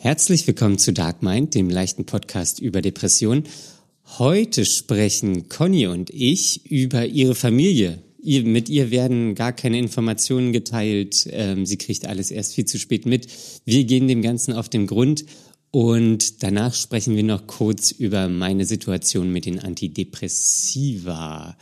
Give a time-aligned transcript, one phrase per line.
[0.00, 3.42] Herzlich willkommen zu Dark Mind, dem leichten Podcast über Depression.
[4.18, 7.98] Heute sprechen Conny und ich über ihre Familie.
[8.22, 11.28] Ihr, mit ihr werden gar keine Informationen geteilt.
[11.32, 13.26] Ähm, sie kriegt alles erst viel zu spät mit.
[13.64, 15.24] Wir gehen dem Ganzen auf den Grund
[15.72, 21.56] und danach sprechen wir noch kurz über meine Situation mit den Antidepressiva.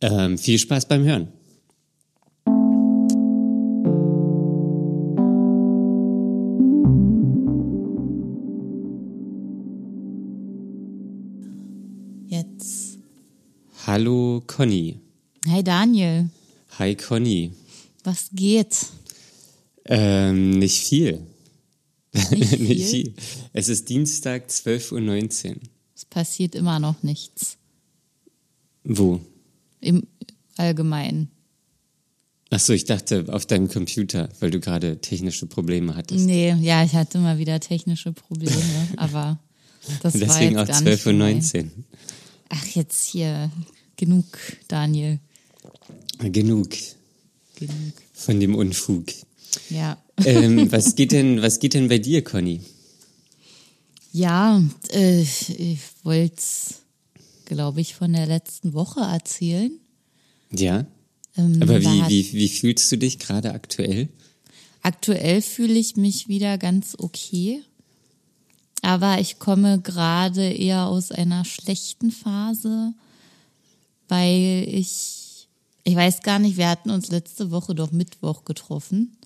[0.00, 1.28] Ähm, viel Spaß beim Hören.
[14.00, 14.98] Hallo Conny.
[15.46, 16.30] Hi Daniel,
[16.78, 17.52] Hi Conny.
[18.02, 18.86] was geht?
[19.84, 21.20] Ähm, nicht viel.
[22.30, 23.14] Nicht viel?
[23.52, 25.56] Es ist Dienstag 12.19 Uhr.
[25.94, 27.58] Es passiert immer noch nichts.
[28.84, 29.20] Wo?
[29.82, 30.06] Im
[30.56, 31.30] Allgemeinen.
[32.48, 36.24] Achso, ich dachte auf deinem Computer, weil du gerade technische Probleme hattest.
[36.24, 38.56] Nee, ja, ich hatte mal wieder technische Probleme,
[38.96, 39.38] aber
[40.02, 41.42] das war Deswegen jetzt auch gar nicht gemein.
[41.42, 41.70] 12.19 Uhr.
[42.48, 43.50] Ach, jetzt hier.
[44.00, 44.24] Genug,
[44.66, 45.20] Daniel.
[46.18, 46.70] Genug
[47.56, 47.92] Genug.
[48.14, 49.06] von dem Unfug.
[49.68, 49.98] Ja.
[50.24, 52.60] ähm, was geht denn, was geht denn bei dir, Conny?
[54.12, 56.42] Ja, äh, ich wollte
[57.44, 59.72] glaube ich, von der letzten Woche erzählen.
[60.52, 60.86] Ja?
[61.36, 64.08] Ähm, Aber wie, wie, wie fühlst du dich gerade aktuell?
[64.82, 67.62] Aktuell fühle ich mich wieder ganz okay.
[68.82, 72.94] Aber ich komme gerade eher aus einer schlechten Phase,
[74.10, 75.48] weil ich,
[75.84, 79.16] ich weiß gar nicht, wir hatten uns letzte Woche doch Mittwoch getroffen.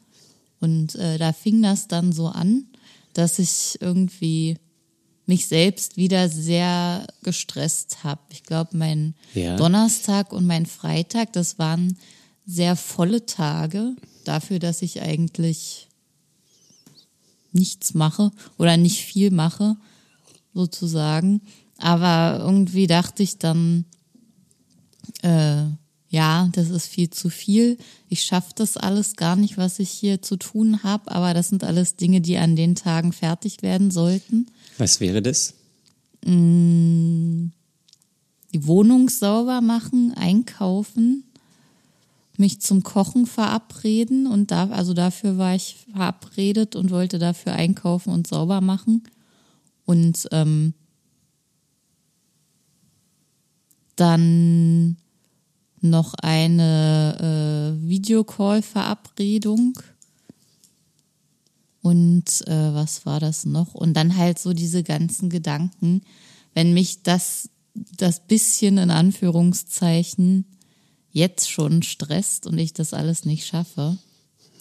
[0.60, 2.66] Und äh, da fing das dann so an,
[3.12, 4.56] dass ich irgendwie
[5.26, 8.20] mich selbst wieder sehr gestresst habe.
[8.30, 9.56] Ich glaube, mein Ja.
[9.56, 11.96] Donnerstag und mein Freitag, das waren
[12.46, 15.88] sehr volle Tage dafür, dass ich eigentlich
[17.52, 19.76] nichts mache oder nicht viel mache,
[20.52, 21.40] sozusagen.
[21.78, 23.86] Aber irgendwie dachte ich dann,
[25.22, 25.64] äh,
[26.14, 27.76] ja, das ist viel zu viel.
[28.08, 31.10] Ich schaffe das alles gar nicht, was ich hier zu tun habe.
[31.10, 34.46] Aber das sind alles Dinge, die an den Tagen fertig werden sollten.
[34.78, 35.54] Was wäre das?
[36.24, 37.50] Die
[38.54, 41.24] Wohnung sauber machen, einkaufen,
[42.36, 48.12] mich zum Kochen verabreden und da, also dafür war ich verabredet und wollte dafür einkaufen
[48.12, 49.02] und sauber machen.
[49.84, 50.74] Und ähm,
[53.96, 54.96] dann
[55.80, 59.78] noch eine äh, Videocall-Verabredung.
[61.82, 63.74] Und äh, was war das noch?
[63.74, 66.02] Und dann halt so diese ganzen Gedanken,
[66.54, 70.46] wenn mich das, das bisschen in Anführungszeichen
[71.10, 73.98] jetzt schon stresst und ich das alles nicht schaffe.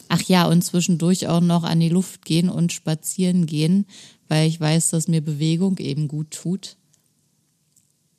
[0.10, 3.86] Ach ja, und zwischendurch auch noch an die Luft gehen und spazieren gehen,
[4.28, 6.76] weil ich weiß, dass mir Bewegung eben gut tut.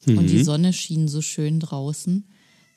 [0.06, 2.24] Und die Sonne schien so schön draußen.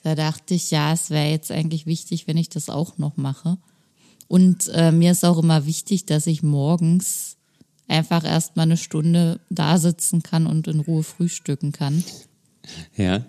[0.04, 3.58] Da dachte ich, ja, es wäre jetzt eigentlich wichtig, wenn ich das auch noch mache.
[4.28, 7.38] Und äh, mir ist auch immer wichtig, dass ich morgens
[7.88, 12.04] einfach erst mal eine Stunde da sitzen kann und in Ruhe frühstücken kann.
[12.96, 13.26] Ja?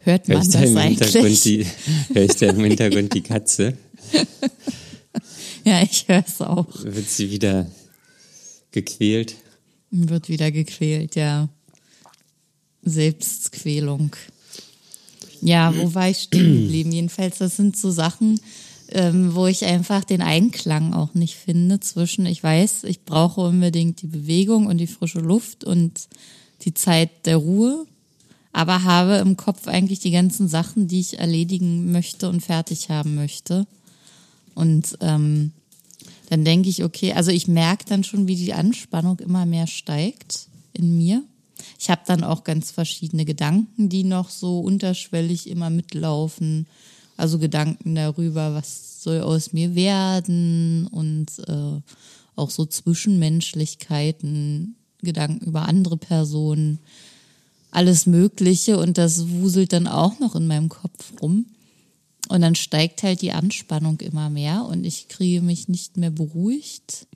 [0.00, 1.40] Hört Hör man da das im eigentlich?
[1.42, 1.66] die,
[2.12, 3.76] hör ich da im Hintergrund die Katze?
[5.64, 6.66] Ja, ich höre es auch.
[6.84, 7.66] Wird sie wieder
[8.70, 9.34] gequält?
[9.90, 11.48] Wird wieder gequält, ja.
[12.84, 14.14] Selbstquälung.
[15.40, 16.92] Ja, wo war ich stehen geblieben?
[16.92, 18.40] Jedenfalls, das sind so Sachen,
[18.88, 24.02] ähm, wo ich einfach den Einklang auch nicht finde zwischen, ich weiß, ich brauche unbedingt
[24.02, 26.08] die Bewegung und die frische Luft und
[26.62, 27.86] die Zeit der Ruhe,
[28.52, 33.14] aber habe im Kopf eigentlich die ganzen Sachen, die ich erledigen möchte und fertig haben
[33.14, 33.66] möchte.
[34.54, 35.52] Und ähm,
[36.30, 40.48] dann denke ich, okay, also ich merke dann schon, wie die Anspannung immer mehr steigt
[40.72, 41.22] in mir.
[41.84, 46.66] Ich habe dann auch ganz verschiedene Gedanken, die noch so unterschwellig immer mitlaufen.
[47.18, 51.82] Also Gedanken darüber, was soll aus mir werden und äh,
[52.36, 56.78] auch so Zwischenmenschlichkeiten, Gedanken über andere Personen,
[57.70, 61.44] alles Mögliche und das wuselt dann auch noch in meinem Kopf rum.
[62.30, 67.06] Und dann steigt halt die Anspannung immer mehr und ich kriege mich nicht mehr beruhigt.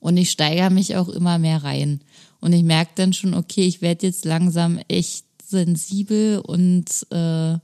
[0.00, 2.00] Und ich steigere mich auch immer mehr rein.
[2.40, 7.58] Und ich merke dann schon, okay, ich werde jetzt langsam echt sensibel und äh,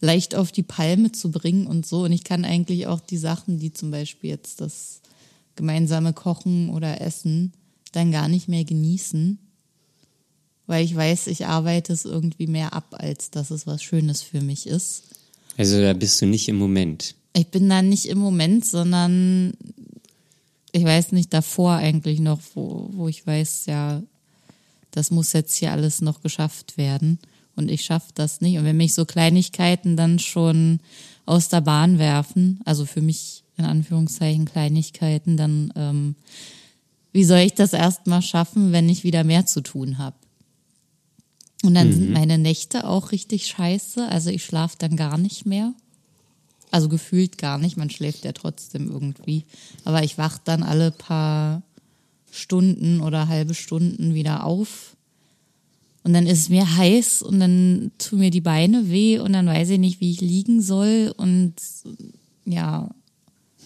[0.00, 2.04] leicht auf die Palme zu bringen und so.
[2.04, 5.00] Und ich kann eigentlich auch die Sachen, die zum Beispiel jetzt das
[5.56, 7.52] gemeinsame Kochen oder Essen,
[7.92, 9.38] dann gar nicht mehr genießen.
[10.66, 14.40] Weil ich weiß, ich arbeite es irgendwie mehr ab, als dass es was Schönes für
[14.40, 15.02] mich ist.
[15.58, 17.16] Also da bist du nicht im Moment.
[17.34, 19.52] Ich bin dann nicht im Moment, sondern
[20.72, 24.02] ich weiß nicht, davor eigentlich noch, wo, wo ich weiß, ja,
[24.90, 27.18] das muss jetzt hier alles noch geschafft werden
[27.56, 28.58] und ich schaffe das nicht.
[28.58, 30.80] Und wenn mich so Kleinigkeiten dann schon
[31.26, 36.14] aus der Bahn werfen, also für mich in Anführungszeichen Kleinigkeiten, dann ähm,
[37.12, 40.16] wie soll ich das erstmal schaffen, wenn ich wieder mehr zu tun habe?
[41.62, 41.92] Und dann mhm.
[41.92, 44.08] sind meine Nächte auch richtig scheiße.
[44.08, 45.74] Also ich schlafe dann gar nicht mehr.
[46.70, 47.76] Also gefühlt gar nicht.
[47.76, 49.44] Man schläft ja trotzdem irgendwie.
[49.84, 51.62] Aber ich wach dann alle paar
[52.30, 54.96] Stunden oder halbe Stunden wieder auf.
[56.02, 59.46] Und dann ist es mir heiß und dann tun mir die Beine weh und dann
[59.46, 61.12] weiß ich nicht, wie ich liegen soll.
[61.16, 61.54] Und
[62.46, 62.88] ja,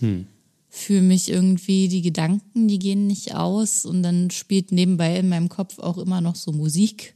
[0.01, 0.27] hm.
[0.69, 3.85] fühle mich irgendwie, die Gedanken, die gehen nicht aus.
[3.85, 7.15] Und dann spielt nebenbei in meinem Kopf auch immer noch so Musik.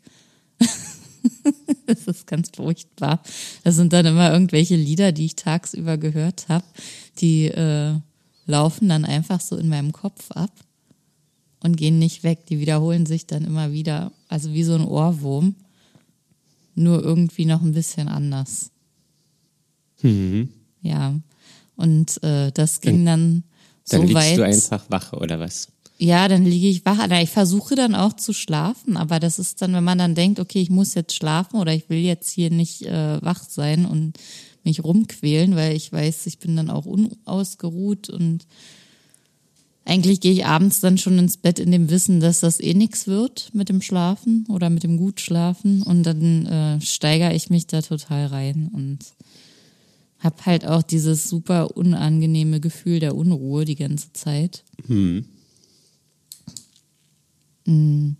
[1.86, 3.22] das ist ganz furchtbar.
[3.64, 6.64] Das sind dann immer irgendwelche Lieder, die ich tagsüber gehört habe,
[7.20, 7.94] die äh,
[8.46, 10.52] laufen dann einfach so in meinem Kopf ab
[11.60, 12.46] und gehen nicht weg.
[12.46, 14.12] Die wiederholen sich dann immer wieder.
[14.28, 15.54] Also wie so ein Ohrwurm.
[16.74, 18.70] Nur irgendwie noch ein bisschen anders.
[20.02, 20.50] Mhm.
[20.80, 21.18] Ja.
[21.76, 23.42] Und äh, das ging dann,
[23.88, 24.38] dann so weit.
[24.38, 25.68] Dann liegst du einfach wach oder was?
[26.00, 27.08] Ja, dann liege ich wach.
[27.20, 30.60] Ich versuche dann auch zu schlafen, aber das ist dann, wenn man dann denkt, okay,
[30.60, 34.16] ich muss jetzt schlafen oder ich will jetzt hier nicht äh, wach sein und
[34.62, 38.46] mich rumquälen, weil ich weiß, ich bin dann auch unausgeruht und
[39.84, 43.08] eigentlich gehe ich abends dann schon ins Bett in dem Wissen, dass das eh nichts
[43.08, 47.82] wird mit dem Schlafen oder mit dem Gutschlafen und dann äh, steigere ich mich da
[47.82, 48.98] total rein und
[50.20, 54.64] habe halt auch dieses super unangenehme Gefühl der Unruhe die ganze Zeit.
[54.86, 55.24] Hm.
[57.68, 58.16] Mm.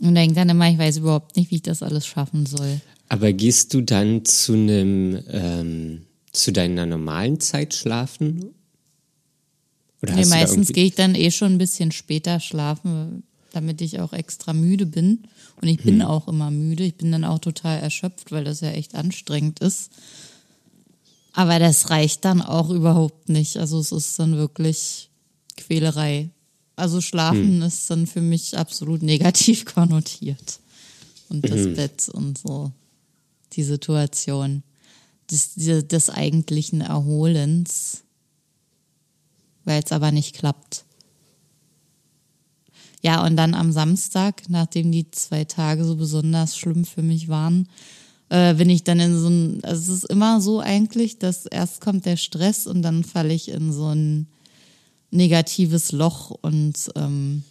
[0.00, 2.80] Und denke dann immer, ich weiß überhaupt nicht, wie ich das alles schaffen soll.
[3.08, 8.54] Aber gehst du dann zu einem ähm, zu deiner normalen Zeit schlafen?
[10.02, 13.22] Oder nee, meistens gehe ich dann eh schon ein bisschen später schlafen,
[13.52, 15.24] damit ich auch extra müde bin.
[15.60, 16.06] Und ich bin hm.
[16.06, 16.84] auch immer müde.
[16.84, 19.92] Ich bin dann auch total erschöpft, weil das ja echt anstrengend ist.
[21.32, 23.56] Aber das reicht dann auch überhaupt nicht.
[23.56, 25.10] Also es ist dann wirklich
[25.56, 26.30] Quälerei.
[26.76, 27.62] Also Schlafen hm.
[27.62, 30.60] ist dann für mich absolut negativ konnotiert.
[31.28, 31.74] Und das mhm.
[31.74, 32.72] Bett und so.
[33.54, 34.62] Die Situation
[35.30, 38.02] des, des eigentlichen Erholens,
[39.64, 40.84] weil es aber nicht klappt.
[43.02, 47.68] Ja, und dann am Samstag, nachdem die zwei Tage so besonders schlimm für mich waren,
[48.28, 51.80] äh, bin ich dann in so ein, also es ist immer so eigentlich, dass erst
[51.80, 54.28] kommt der Stress und dann falle ich in so ein
[55.12, 57.44] negatives Loch und ähm,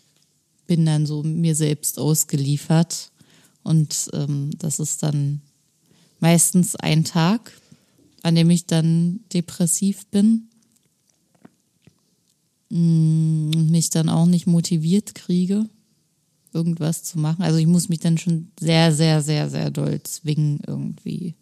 [0.68, 3.12] bin dann so mir selbst ausgeliefert.
[3.63, 5.42] Und ähm, das ist dann
[6.19, 7.52] meistens ein Tag,
[8.24, 10.50] an dem ich dann depressiv bin
[12.69, 15.69] mm, und mich dann auch nicht motiviert kriege,
[16.54, 17.44] irgendwas zu machen.
[17.44, 21.36] Also ich muss mich dann schon sehr, sehr, sehr, sehr doll zwingen, irgendwie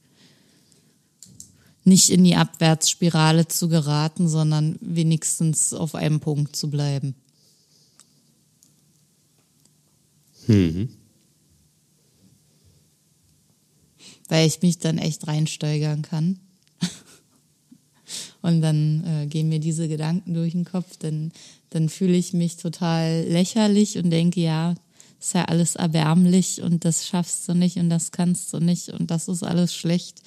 [1.89, 7.15] nicht in die Abwärtsspirale zu geraten, sondern wenigstens auf einem Punkt zu bleiben.
[10.47, 10.89] Mhm.
[14.27, 16.39] Weil ich mich dann echt reinsteigern kann.
[18.41, 21.31] Und dann äh, gehen mir diese Gedanken durch den Kopf, dann,
[21.71, 24.75] dann fühle ich mich total lächerlich und denke, ja,
[25.19, 29.11] ist ja alles erbärmlich und das schaffst du nicht und das kannst du nicht und
[29.11, 30.21] das ist alles schlecht.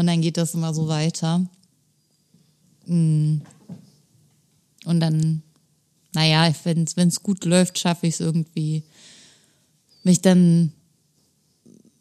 [0.00, 1.46] Und dann geht das immer so weiter.
[2.86, 3.42] Mm.
[4.86, 5.42] Und dann,
[6.14, 8.82] naja, wenn es gut läuft, schaffe ich es irgendwie,
[10.02, 10.72] mich dann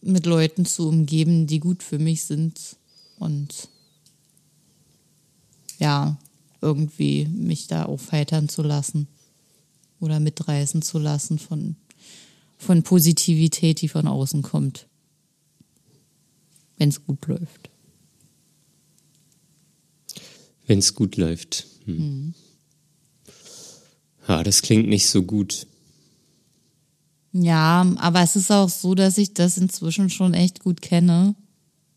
[0.02, 2.78] mit Leuten zu umgeben, die gut für mich sind
[3.18, 3.68] und
[5.78, 6.18] ja,
[6.62, 9.10] irgendwie mich da aufheitern zu lassen
[10.00, 11.76] oder mitreißen zu lassen von,
[12.58, 14.88] von Positivität, die von außen kommt,
[16.78, 17.69] wenn es gut läuft.
[20.70, 21.66] Wenn es gut läuft.
[21.86, 21.96] Hm.
[21.98, 22.34] Mhm.
[24.28, 25.66] Ja, das klingt nicht so gut.
[27.32, 31.34] Ja, aber es ist auch so, dass ich das inzwischen schon echt gut kenne.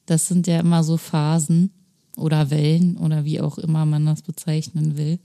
[0.07, 1.71] Das sind ja immer so Phasen
[2.17, 5.19] oder Wellen oder wie auch immer man das bezeichnen will.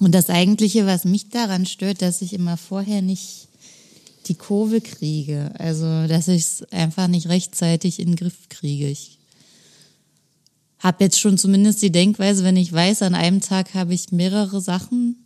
[0.00, 3.46] Und das Eigentliche, was mich daran stört, dass ich immer vorher nicht
[4.26, 5.52] die Kurve kriege.
[5.56, 8.88] Also, dass ich es einfach nicht rechtzeitig in den Griff kriege.
[8.88, 9.20] Ich
[10.82, 14.60] habe jetzt schon zumindest die Denkweise, wenn ich weiß, an einem Tag habe ich mehrere
[14.60, 15.24] Sachen,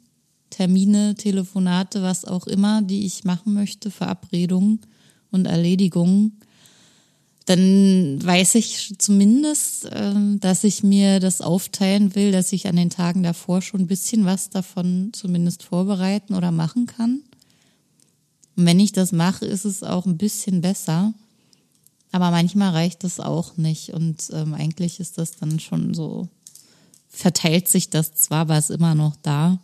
[0.51, 4.81] Termine, Telefonate, was auch immer, die ich machen möchte, Verabredungen
[5.31, 6.41] und Erledigungen,
[7.47, 12.91] dann weiß ich zumindest, ähm, dass ich mir das aufteilen will, dass ich an den
[12.91, 17.23] Tagen davor schon ein bisschen was davon zumindest vorbereiten oder machen kann.
[18.57, 21.15] Und wenn ich das mache, ist es auch ein bisschen besser.
[22.13, 23.91] Aber manchmal reicht das auch nicht.
[23.91, 26.29] Und ähm, eigentlich ist das dann schon so,
[27.09, 29.59] verteilt sich das zwar, aber ist immer noch da.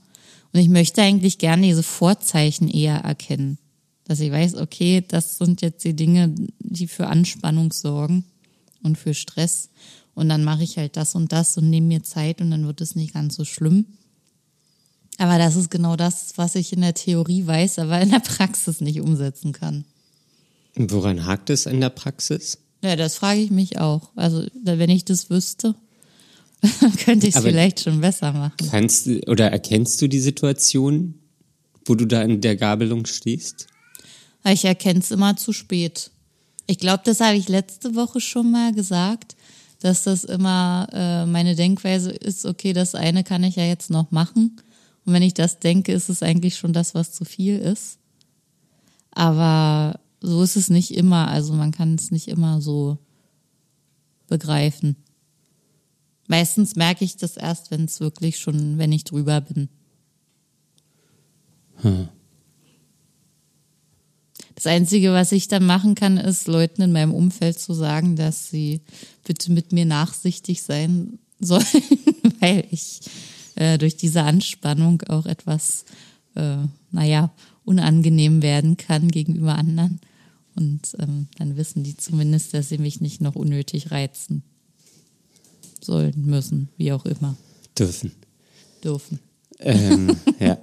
[0.53, 3.59] Und ich möchte eigentlich gerne diese Vorzeichen eher erkennen
[4.05, 8.25] dass ich weiß, okay, das sind jetzt die Dinge, die für Anspannung sorgen
[8.83, 9.71] und für Stress.
[10.15, 12.81] Und dann mache ich halt das und das und nehme mir Zeit und dann wird
[12.81, 13.87] es nicht ganz so schlimm.
[15.19, 18.81] Aber das ist genau das, was ich in der Theorie weiß, aber in der Praxis
[18.81, 19.85] nicht umsetzen kann.
[20.75, 22.59] Woran hakt es in der Praxis?
[22.83, 24.11] Ja, das frage ich mich auch.
[24.17, 25.75] Also, wenn ich das wüsste,
[27.05, 28.69] könnte ich es vielleicht schon besser machen.
[28.71, 31.15] Kannst oder erkennst du die Situation,
[31.85, 33.67] wo du da in der Gabelung stehst?
[34.45, 36.11] Ich erkenne es immer zu spät.
[36.67, 39.37] Ich glaube, das habe ich letzte Woche schon mal gesagt,
[39.81, 44.11] dass das immer äh, meine Denkweise ist, okay, das eine kann ich ja jetzt noch
[44.11, 44.61] machen.
[45.05, 47.99] Und wenn ich das denke, ist es eigentlich schon das, was zu viel ist.
[49.11, 51.29] Aber so ist es nicht immer.
[51.29, 52.99] Also man kann es nicht immer so
[54.29, 54.97] begreifen.
[56.29, 59.69] Meistens merke ich das erst, wenn es wirklich schon, wenn ich drüber bin.
[61.83, 62.09] Hm.
[64.55, 68.49] Das Einzige, was ich dann machen kann, ist Leuten in meinem Umfeld zu sagen, dass
[68.49, 68.81] sie
[69.25, 71.65] bitte mit mir nachsichtig sein sollen,
[72.39, 73.01] weil ich
[73.57, 75.85] äh, durch diese Anspannung auch etwas,
[76.37, 76.59] äh,
[76.93, 77.33] naja,
[77.65, 80.01] unangenehm werden kann gegenüber anderen.
[80.55, 84.43] Und ähm, dann wissen die zumindest, dass sie mich nicht noch unnötig reizen
[85.81, 87.37] sollen, müssen, wie auch immer.
[87.77, 88.13] Dürfen.
[88.85, 89.19] Dürfen
[89.65, 90.59] ähm, ja.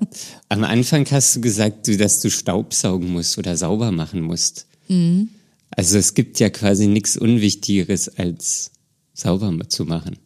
[0.49, 4.67] Am Anfang hast du gesagt, dass du Staubsaugen musst oder sauber machen musst.
[4.87, 5.29] Mhm.
[5.71, 8.71] Also es gibt ja quasi nichts Unwichtigeres als
[9.13, 10.17] sauber zu machen.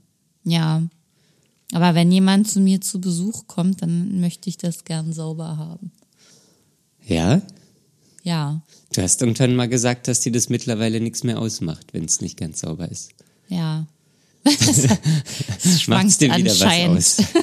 [0.43, 0.83] Ja.
[1.73, 5.91] Aber wenn jemand zu mir zu Besuch kommt, dann möchte ich das gern sauber haben.
[7.05, 7.41] Ja?
[8.23, 8.61] Ja.
[8.93, 12.37] Du hast irgendwann mal gesagt, dass dir das mittlerweile nichts mehr ausmacht, wenn es nicht
[12.37, 13.11] ganz sauber ist.
[13.49, 13.85] Ja.
[14.43, 16.97] das schwankt dir wieder anscheinend.
[16.97, 17.25] was aus.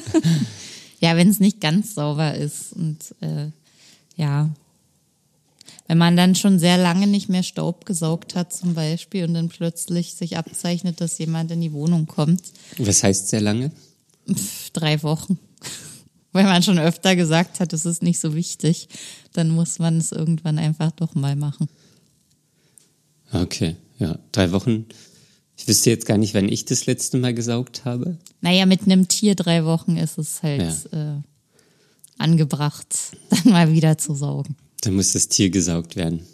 [0.99, 3.47] Ja, wenn es nicht ganz sauber ist und äh,
[4.17, 4.51] ja,
[5.87, 9.49] wenn man dann schon sehr lange nicht mehr Staub gesaugt hat zum Beispiel und dann
[9.49, 12.43] plötzlich sich abzeichnet, dass jemand in die Wohnung kommt.
[12.77, 13.71] Was heißt sehr lange?
[14.31, 15.39] Pff, drei Wochen.
[16.31, 18.87] Weil man schon öfter gesagt hat, es ist nicht so wichtig,
[19.33, 21.67] dann muss man es irgendwann einfach doch mal machen.
[23.33, 24.85] Okay, ja, drei Wochen
[25.61, 28.17] ich wüsste jetzt gar nicht, wann ich das letzte Mal gesaugt habe.
[28.41, 31.17] Naja, mit einem Tier drei Wochen ist es halt ja.
[31.17, 31.21] äh,
[32.17, 32.95] angebracht,
[33.29, 34.55] dann mal wieder zu saugen.
[34.81, 36.25] Dann muss das Tier gesaugt werden.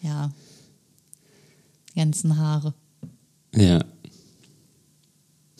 [0.00, 0.32] Ja.
[1.90, 2.72] Die ganzen Haare.
[3.54, 3.84] Ja.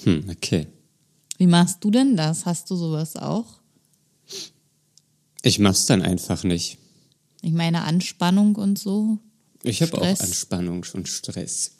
[0.04, 0.66] Hm, okay.
[1.38, 2.46] Wie machst du denn das?
[2.46, 3.46] Hast du sowas auch?
[5.42, 6.78] Ich mach's dann einfach nicht.
[7.42, 9.18] Ich meine Anspannung und so.
[9.62, 11.72] Ich habe auch Anspannung und Stress.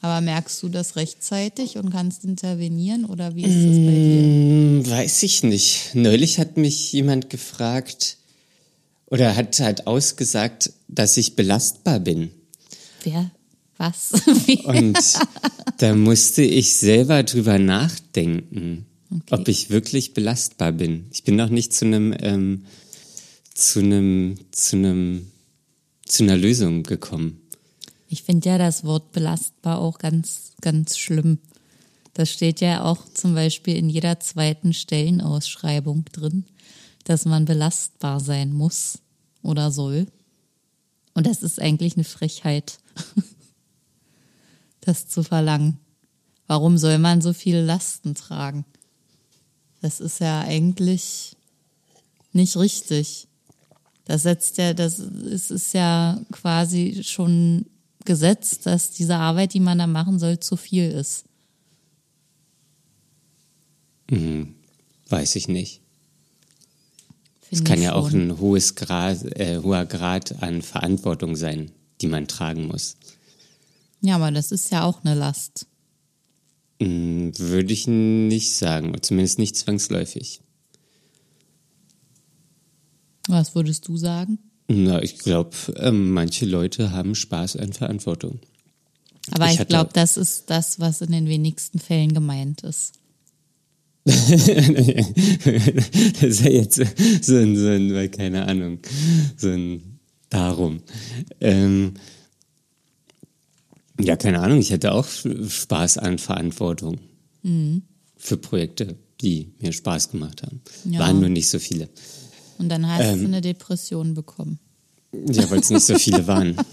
[0.00, 4.22] Aber merkst du das rechtzeitig und kannst intervenieren oder wie ist das bei dir?
[4.22, 5.94] Mm, weiß ich nicht.
[5.94, 8.18] Neulich hat mich jemand gefragt
[9.06, 12.30] oder hat halt ausgesagt, dass ich belastbar bin.
[13.02, 13.30] Wer?
[13.76, 14.12] Was?
[14.64, 14.98] und
[15.78, 19.34] da musste ich selber drüber nachdenken, okay.
[19.34, 21.06] ob ich wirklich belastbar bin.
[21.10, 22.64] Ich bin noch nicht zu einem ähm,
[23.54, 25.30] zu einem zu einem
[26.06, 27.40] zu einer Lösung gekommen.
[28.08, 31.38] Ich finde ja das Wort belastbar auch ganz, ganz schlimm.
[32.14, 36.44] Das steht ja auch zum Beispiel in jeder zweiten Stellenausschreibung drin,
[37.04, 39.00] dass man belastbar sein muss
[39.42, 40.06] oder soll.
[41.14, 42.78] Und das ist eigentlich eine Frechheit,
[44.80, 45.78] das zu verlangen.
[46.46, 48.64] Warum soll man so viele Lasten tragen?
[49.80, 51.36] Das ist ja eigentlich
[52.32, 53.28] nicht richtig.
[54.04, 57.66] Das setzt ja, das ist, ist ja quasi schon
[58.04, 61.24] Gesetz, dass diese Arbeit, die man da machen soll, zu viel ist?
[64.10, 64.54] Hm,
[65.10, 65.82] weiß ich nicht.
[67.50, 67.98] es kann ja schon.
[68.00, 71.70] auch ein hohes Grad, äh, hoher Grad an Verantwortung sein,
[72.00, 72.96] die man tragen muss.
[74.00, 75.66] Ja, aber das ist ja auch eine Last.
[76.80, 80.40] Hm, würde ich nicht sagen, zumindest nicht zwangsläufig.
[83.28, 84.38] Was würdest du sagen?
[84.68, 88.38] Na, ich glaube, ähm, manche Leute haben Spaß an Verantwortung.
[89.32, 92.92] Aber ich, ich glaube, das ist das, was in den wenigsten Fällen gemeint ist.
[94.04, 94.30] das
[96.22, 96.76] ist ja jetzt
[97.22, 98.78] so ein, so ein, keine Ahnung,
[99.36, 99.98] so ein
[100.30, 100.82] Darum.
[101.40, 101.94] Ähm,
[104.00, 106.98] Ja, keine Ahnung, ich hätte auch Spaß an Verantwortung
[107.42, 107.82] Mhm.
[108.16, 110.60] für Projekte, die mir Spaß gemacht haben.
[110.84, 111.00] Ja.
[111.00, 111.88] Waren nur nicht so viele.
[112.58, 113.20] Und dann hast Ähm.
[113.20, 114.58] du eine Depression bekommen.
[115.12, 116.56] Ja, weil es nicht so viele waren.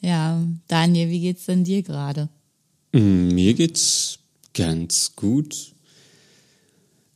[0.00, 2.28] Ja, Daniel, wie geht's denn dir gerade?
[2.92, 4.18] Mm, Mir geht's
[4.52, 5.72] ganz gut.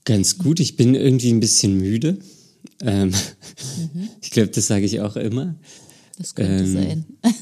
[0.05, 0.59] Ganz gut.
[0.61, 2.19] Ich bin irgendwie ein bisschen müde.
[2.83, 3.13] Ähm,
[4.21, 5.55] Ich glaube, das sage ich auch immer.
[6.19, 7.05] Das könnte Ähm, sein.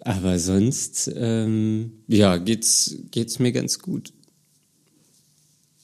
[0.00, 4.12] Aber sonst, ähm, ja, geht's, geht's mir ganz gut.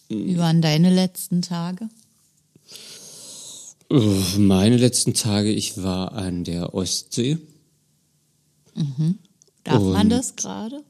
[0.08, 1.88] Wie waren deine letzten Tage?
[3.90, 7.38] Meine letzten Tage, ich war an der Ostsee.
[9.62, 10.82] Darf man das gerade?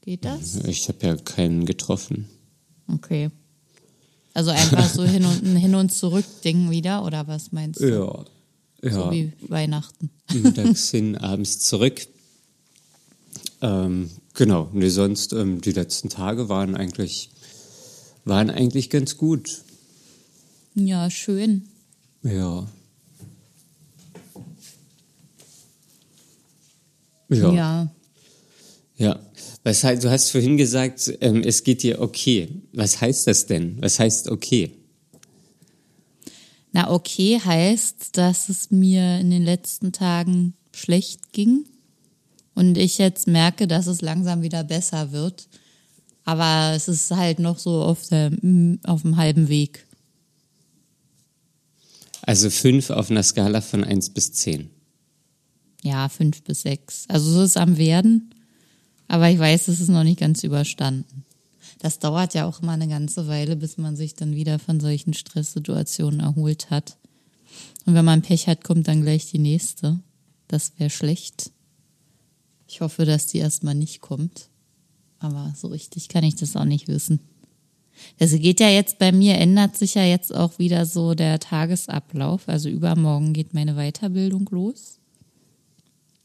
[0.00, 0.56] Geht das?
[0.66, 2.28] Ich habe ja keinen getroffen.
[2.88, 3.30] Okay.
[4.34, 7.88] Also einfach so hin und ein hin und zurück Ding wieder oder was meinst du?
[7.88, 8.24] Ja.
[8.82, 8.90] Ja.
[8.90, 10.10] So wie Weihnachten.
[10.32, 12.06] mittags hin, abends zurück.
[13.62, 17.30] Ähm, genau, nee, sonst ähm, die letzten Tage waren eigentlich,
[18.26, 19.62] waren eigentlich ganz gut.
[20.74, 21.68] Ja, schön.
[22.22, 22.66] Ja.
[27.30, 27.52] Ja.
[27.52, 27.88] Ja.
[28.96, 29.20] ja.
[29.64, 32.48] Was heißt, du hast vorhin gesagt, ähm, es geht dir okay.
[32.74, 33.80] Was heißt das denn?
[33.80, 34.72] Was heißt okay?
[36.72, 41.64] Na, okay heißt, dass es mir in den letzten Tagen schlecht ging
[42.54, 45.48] und ich jetzt merke, dass es langsam wieder besser wird.
[46.24, 48.32] Aber es ist halt noch so auf, der,
[48.84, 49.86] auf dem halben Weg.
[52.22, 54.70] Also fünf auf einer Skala von eins bis zehn.
[55.82, 57.04] Ja, fünf bis sechs.
[57.08, 58.33] Also so ist es am Werden.
[59.08, 61.24] Aber ich weiß, es ist noch nicht ganz überstanden.
[61.78, 65.12] Das dauert ja auch immer eine ganze Weile, bis man sich dann wieder von solchen
[65.12, 66.96] Stresssituationen erholt hat.
[67.84, 70.00] Und wenn man Pech hat, kommt dann gleich die nächste.
[70.48, 71.50] Das wäre schlecht.
[72.66, 74.48] Ich hoffe, dass die erstmal nicht kommt.
[75.18, 77.20] Aber so richtig kann ich das auch nicht wissen.
[78.18, 82.48] Das geht ja jetzt bei mir, ändert sich ja jetzt auch wieder so der Tagesablauf.
[82.48, 84.98] Also übermorgen geht meine Weiterbildung los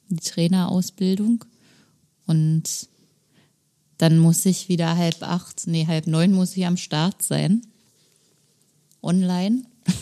[0.10, 1.46] die Trainerausbildung.
[2.30, 2.88] Und
[3.98, 7.64] dann muss ich wieder halb acht, nee, halb neun muss ich am Start sein.
[9.02, 9.64] Online.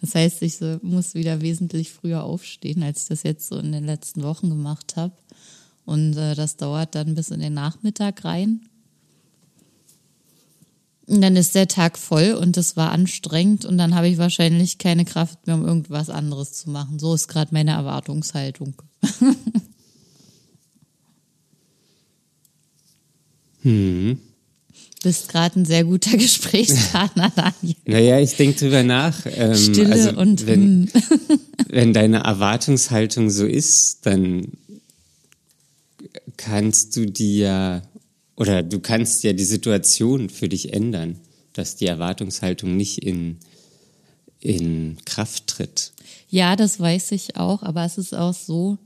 [0.00, 3.72] Das heißt, ich so, muss wieder wesentlich früher aufstehen, als ich das jetzt so in
[3.72, 5.14] den letzten Wochen gemacht habe.
[5.86, 8.68] Und äh, das dauert dann bis in den Nachmittag rein.
[11.06, 14.76] Und dann ist der Tag voll und es war anstrengend und dann habe ich wahrscheinlich
[14.76, 16.98] keine Kraft mehr, um irgendwas anderes zu machen.
[16.98, 18.74] So ist gerade meine Erwartungshaltung.
[23.64, 24.18] Hm.
[25.02, 27.76] Bist gerade ein sehr guter Gesprächspartner, Daniel.
[27.84, 29.26] Naja, ich denke drüber nach.
[29.26, 30.88] Ähm, Stille also, und wenn, mm.
[31.68, 34.48] wenn deine Erwartungshaltung so ist, dann
[36.36, 37.82] kannst du die ja,
[38.36, 41.16] oder du kannst ja die Situation für dich ändern,
[41.52, 43.38] dass die Erwartungshaltung nicht in,
[44.40, 45.92] in Kraft tritt.
[46.28, 48.78] Ja, das weiß ich auch, aber es ist auch so,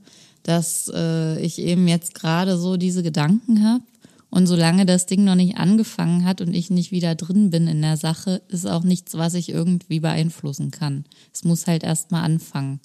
[0.43, 3.83] dass äh, ich eben jetzt gerade so diese Gedanken habe.
[4.31, 7.81] Und solange das Ding noch nicht angefangen hat und ich nicht wieder drin bin in
[7.81, 11.05] der Sache, ist auch nichts, was ich irgendwie beeinflussen kann.
[11.33, 12.79] Es muss halt erstmal anfangen.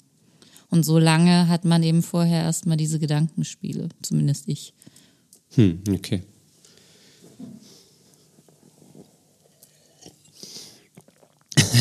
[0.71, 4.73] Und solange hat man eben vorher erstmal diese Gedankenspiele, zumindest ich.
[5.53, 6.23] Hm, okay.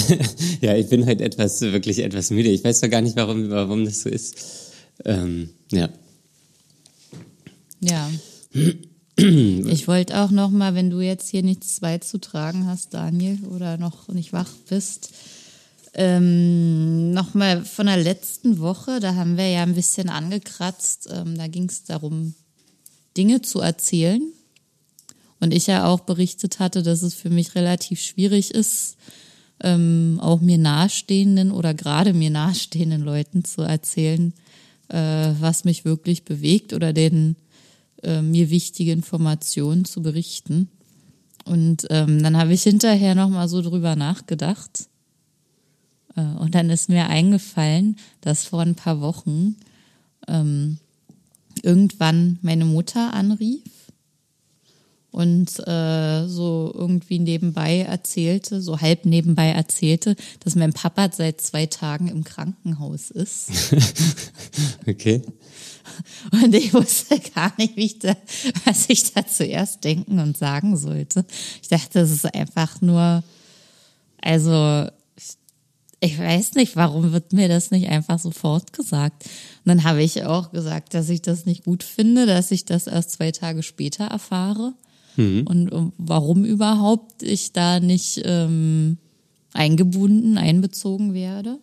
[0.61, 2.50] ja, ich bin halt etwas, wirklich etwas müde.
[2.50, 4.37] Ich weiß doch gar nicht, warum, warum das so ist.
[5.05, 5.88] Ähm, ja.
[7.81, 8.11] Ja.
[9.16, 14.09] Ich wollte auch noch mal, wenn du jetzt hier nichts beizutragen hast, Daniel, oder noch
[14.09, 15.14] nicht wach bist,
[15.94, 21.09] ähm, noch mal von der letzten Woche, da haben wir ja ein bisschen angekratzt.
[21.12, 22.35] Ähm, da ging es darum,
[23.16, 24.22] Dinge zu erzählen.
[25.38, 28.96] Und ich ja auch berichtet hatte, dass es für mich relativ schwierig ist,
[29.62, 34.33] ähm, auch mir nahestehenden oder gerade mir nahestehenden Leuten zu erzählen,
[34.88, 37.37] äh, was mich wirklich bewegt oder den
[38.04, 40.68] äh, mir wichtige Informationen zu berichten.
[41.44, 44.88] Und ähm, dann habe ich hinterher nochmal so drüber nachgedacht.
[46.16, 49.56] Äh, und dann ist mir eingefallen, dass vor ein paar Wochen
[50.28, 50.78] ähm,
[51.62, 53.62] irgendwann meine Mutter anrief
[55.14, 61.66] und äh, so irgendwie nebenbei erzählte, so halb nebenbei erzählte, dass mein Papa seit zwei
[61.66, 63.50] Tagen im Krankenhaus ist.
[64.86, 65.22] Okay.
[66.32, 68.16] Und ich wusste gar nicht, ich da,
[68.64, 71.24] was ich da zuerst denken und sagen sollte.
[71.62, 73.22] Ich dachte, das ist einfach nur,
[74.20, 74.88] also
[76.00, 79.24] ich weiß nicht, warum wird mir das nicht einfach sofort gesagt?
[79.24, 82.86] Und dann habe ich auch gesagt, dass ich das nicht gut finde, dass ich das
[82.86, 84.74] erst zwei Tage später erfahre.
[85.16, 85.46] Mhm.
[85.46, 88.98] Und warum überhaupt ich da nicht ähm,
[89.54, 91.58] eingebunden, einbezogen werde.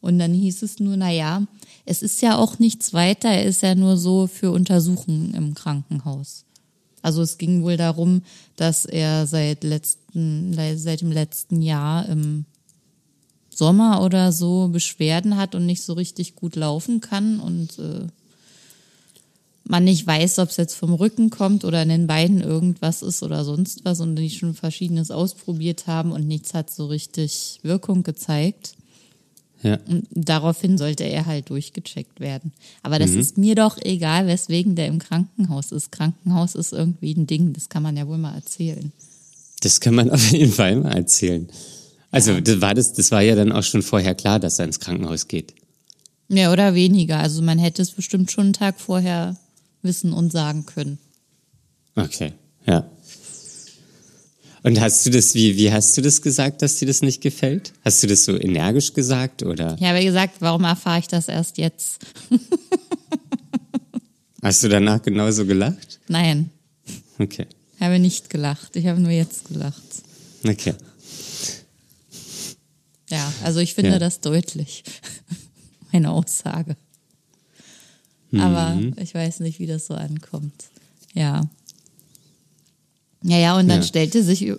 [0.00, 1.46] Und dann hieß es nur, na ja,
[1.84, 6.44] es ist ja auch nichts weiter, er ist ja nur so für Untersuchungen im Krankenhaus.
[7.02, 8.22] Also es ging wohl darum,
[8.56, 12.44] dass er seit letzten, seit dem letzten Jahr im
[13.48, 18.06] Sommer oder so Beschwerden hat und nicht so richtig gut laufen kann und äh,
[19.64, 23.22] man nicht weiß, ob es jetzt vom Rücken kommt oder in den Beinen irgendwas ist
[23.22, 28.02] oder sonst was und die schon verschiedenes ausprobiert haben und nichts hat so richtig Wirkung
[28.02, 28.74] gezeigt.
[29.62, 29.78] Ja.
[29.88, 32.52] Und daraufhin sollte er halt durchgecheckt werden.
[32.82, 33.20] Aber das mhm.
[33.20, 35.92] ist mir doch egal, weswegen der im Krankenhaus ist.
[35.92, 38.92] Krankenhaus ist irgendwie ein Ding, das kann man ja wohl mal erzählen.
[39.60, 41.48] Das kann man auf jeden Fall mal erzählen.
[42.10, 42.40] Also ja.
[42.40, 45.28] das war das, das war ja dann auch schon vorher klar, dass er ins Krankenhaus
[45.28, 45.54] geht.
[46.28, 47.18] Ja, oder weniger.
[47.18, 49.36] Also man hätte es bestimmt schon einen Tag vorher
[49.82, 50.98] wissen und sagen können.
[51.96, 52.32] Okay,
[52.66, 52.88] ja.
[54.62, 57.72] Und hast du das, wie, wie hast du das gesagt, dass dir das nicht gefällt?
[57.84, 59.76] Hast du das so energisch gesagt oder?
[59.78, 61.98] Ich habe gesagt, warum erfahre ich das erst jetzt?
[64.42, 65.98] hast du danach genauso gelacht?
[66.08, 66.50] Nein.
[67.18, 67.46] Okay.
[67.76, 68.76] Ich habe nicht gelacht.
[68.76, 69.82] Ich habe nur jetzt gelacht.
[70.46, 70.74] Okay.
[73.08, 73.98] Ja, also ich finde ja.
[73.98, 74.84] das deutlich.
[75.92, 76.76] Meine Aussage.
[78.32, 78.94] Aber mhm.
[79.00, 80.66] ich weiß nicht, wie das so ankommt.
[81.14, 81.42] Ja.
[83.22, 83.86] Ja, ja, und dann ja.
[83.86, 84.52] stellte sich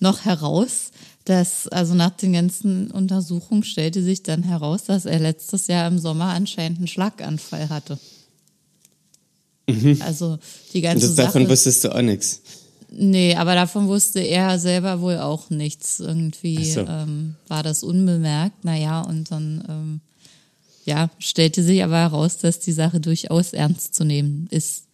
[0.00, 0.90] noch heraus,
[1.24, 5.98] dass, also nach den ganzen Untersuchungen stellte sich dann heraus, dass er letztes Jahr im
[5.98, 7.98] Sommer anscheinend einen Schlaganfall hatte.
[9.68, 10.00] Mhm.
[10.00, 10.38] Also
[10.72, 11.26] die ganze und das, Sache.
[11.26, 12.40] Davon wusstest du auch nichts.
[12.90, 16.00] Nee, aber davon wusste er selber wohl auch nichts.
[16.00, 16.80] Irgendwie so.
[16.80, 18.64] ähm, war das unbemerkt.
[18.64, 20.00] Naja, und dann ähm,
[20.86, 24.84] ja, stellte sich aber heraus, dass die Sache durchaus ernst zu nehmen ist.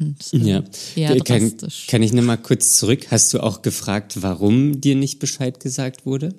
[0.00, 0.62] Und, äh,
[0.94, 1.52] ja, kann,
[1.88, 3.10] kann ich nochmal kurz zurück?
[3.10, 6.34] Hast du auch gefragt, warum dir nicht Bescheid gesagt wurde?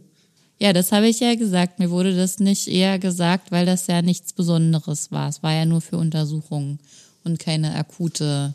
[0.60, 1.80] Ja, das habe ich ja gesagt.
[1.80, 5.30] Mir wurde das nicht eher gesagt, weil das ja nichts Besonderes war.
[5.30, 6.80] Es war ja nur für Untersuchungen
[7.24, 8.54] und keine akute,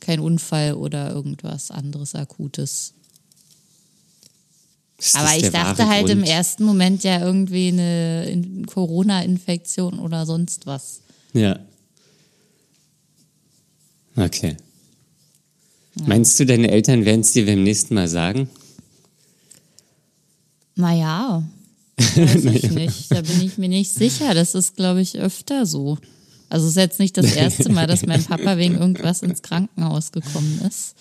[0.00, 2.94] kein Unfall oder irgendwas anderes Akutes.
[5.14, 6.18] Aber ich dachte halt Grund?
[6.18, 11.00] im ersten Moment ja irgendwie eine Corona-Infektion oder sonst was.
[11.32, 11.58] Ja.
[14.16, 14.56] Okay.
[15.96, 16.04] Ja.
[16.06, 18.48] Meinst du, deine Eltern werden es dir beim nächsten Mal sagen?
[20.76, 21.44] Naja,
[21.98, 23.10] weiß ich nicht.
[23.10, 24.34] Da bin ich mir nicht sicher.
[24.34, 25.98] Das ist, glaube ich, öfter so.
[26.48, 30.12] Also es ist jetzt nicht das erste Mal, dass mein Papa wegen irgendwas ins Krankenhaus
[30.12, 30.94] gekommen ist.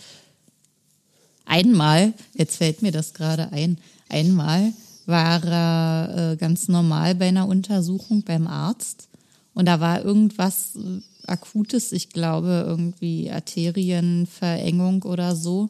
[1.46, 3.78] Einmal, jetzt fällt mir das gerade ein,
[4.10, 4.74] einmal
[5.06, 9.10] war er äh, ganz normal bei einer Untersuchung beim Arzt
[9.54, 15.70] und da war irgendwas äh, Akutes, ich glaube irgendwie Arterienverengung oder so,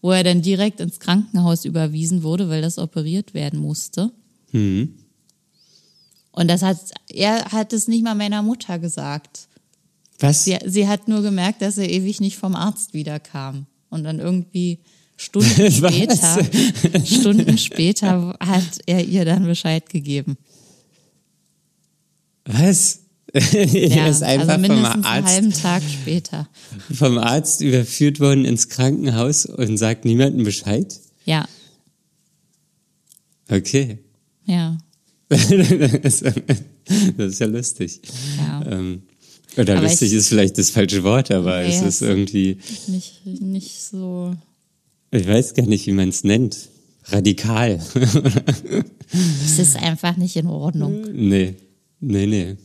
[0.00, 4.12] wo er dann direkt ins Krankenhaus überwiesen wurde, weil das operiert werden musste.
[4.52, 4.94] Mhm.
[6.32, 6.78] Und das hat,
[7.08, 9.48] er hat es nicht mal meiner Mutter gesagt.
[10.18, 10.44] Was?
[10.44, 13.66] Sie, sie hat nur gemerkt, dass er ewig nicht vom Arzt wiederkam.
[13.88, 14.80] Und dann irgendwie
[15.16, 16.44] Stunden später,
[17.04, 20.36] Stunden später hat er ihr dann Bescheid gegeben.
[22.44, 23.00] Was?
[23.32, 26.48] er ist einfach also mindestens vom Arzt, einen halben Tag später.
[26.92, 30.98] Vom Arzt überführt worden ins Krankenhaus und sagt niemandem Bescheid?
[31.24, 31.46] Ja.
[33.48, 33.98] Okay.
[34.44, 34.78] Ja.
[35.28, 35.42] das
[36.22, 38.00] ist ja lustig.
[38.38, 38.64] Ja.
[38.66, 39.02] Ähm,
[39.56, 42.58] oder aber lustig ich, ist vielleicht das falsche Wort, aber nee, es ist irgendwie.
[42.86, 44.36] Nicht, nicht so
[45.10, 46.68] ich weiß gar nicht, wie man es nennt.
[47.04, 47.80] Radikal.
[49.44, 51.02] es ist einfach nicht in Ordnung.
[51.12, 51.54] Nee,
[52.00, 52.56] nee, nee.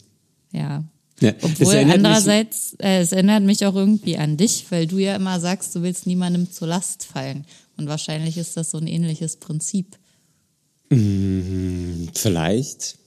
[0.52, 0.84] Ja.
[1.20, 5.40] ja Obwohl andererseits, äh, es erinnert mich auch irgendwie an dich, weil du ja immer
[5.40, 7.46] sagst, du willst niemandem zur Last fallen.
[7.78, 9.98] Und wahrscheinlich ist das so ein ähnliches Prinzip.
[10.92, 12.98] Hm, vielleicht.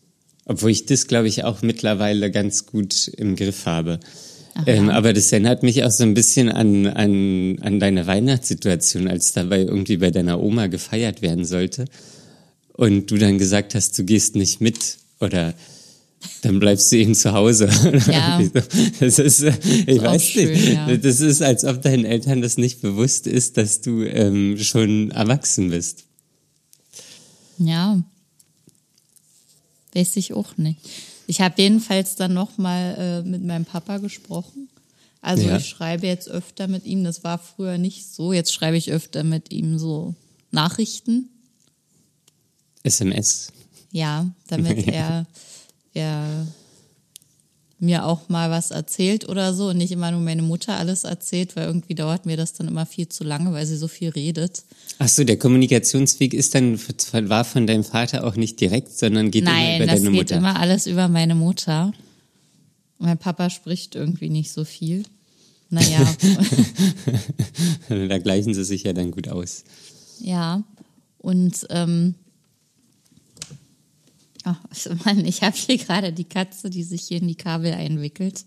[0.46, 4.00] Obwohl ich das, glaube ich, auch mittlerweile ganz gut im Griff habe.
[4.66, 9.32] Ähm, aber das erinnert mich auch so ein bisschen an, an, an deine Weihnachtssituation, als
[9.32, 11.86] dabei irgendwie bei deiner Oma gefeiert werden sollte.
[12.72, 15.54] Und du dann gesagt hast, du gehst nicht mit oder
[16.42, 17.68] dann bleibst du eben zu Hause.
[18.06, 18.40] Ja.
[19.00, 20.96] Das ist, ich weiß schön, nicht, ja.
[20.96, 25.70] das ist, als ob deinen Eltern das nicht bewusst ist, dass du ähm, schon erwachsen
[25.70, 26.04] bist.
[27.58, 28.02] Ja.
[29.94, 30.80] Weiß ich auch nicht.
[31.26, 34.68] Ich habe jedenfalls dann nochmal äh, mit meinem Papa gesprochen.
[35.22, 35.56] Also ja.
[35.56, 38.32] ich schreibe jetzt öfter mit ihm, das war früher nicht so.
[38.32, 40.14] Jetzt schreibe ich öfter mit ihm so
[40.50, 41.30] Nachrichten.
[42.82, 43.50] SMS.
[43.90, 45.26] Ja, damit er,
[45.94, 46.46] er
[47.78, 51.54] mir auch mal was erzählt oder so und nicht immer nur meine Mutter alles erzählt,
[51.56, 54.64] weil irgendwie dauert mir das dann immer viel zu lange, weil sie so viel redet.
[54.98, 56.78] Ach so, der Kommunikationsweg ist dann
[57.28, 60.10] war von deinem Vater auch nicht direkt, sondern geht Nein, immer über deine Mutter.
[60.10, 61.92] Nein, das geht immer alles über meine Mutter.
[62.98, 65.04] Mein Papa spricht irgendwie nicht so viel.
[65.68, 66.00] Naja.
[67.88, 69.64] da gleichen sie sich ja dann gut aus.
[70.20, 70.62] Ja,
[71.18, 72.14] und ähm,
[74.46, 74.54] oh,
[75.04, 78.44] Mann, ich habe hier gerade die Katze, die sich hier in die Kabel einwickelt.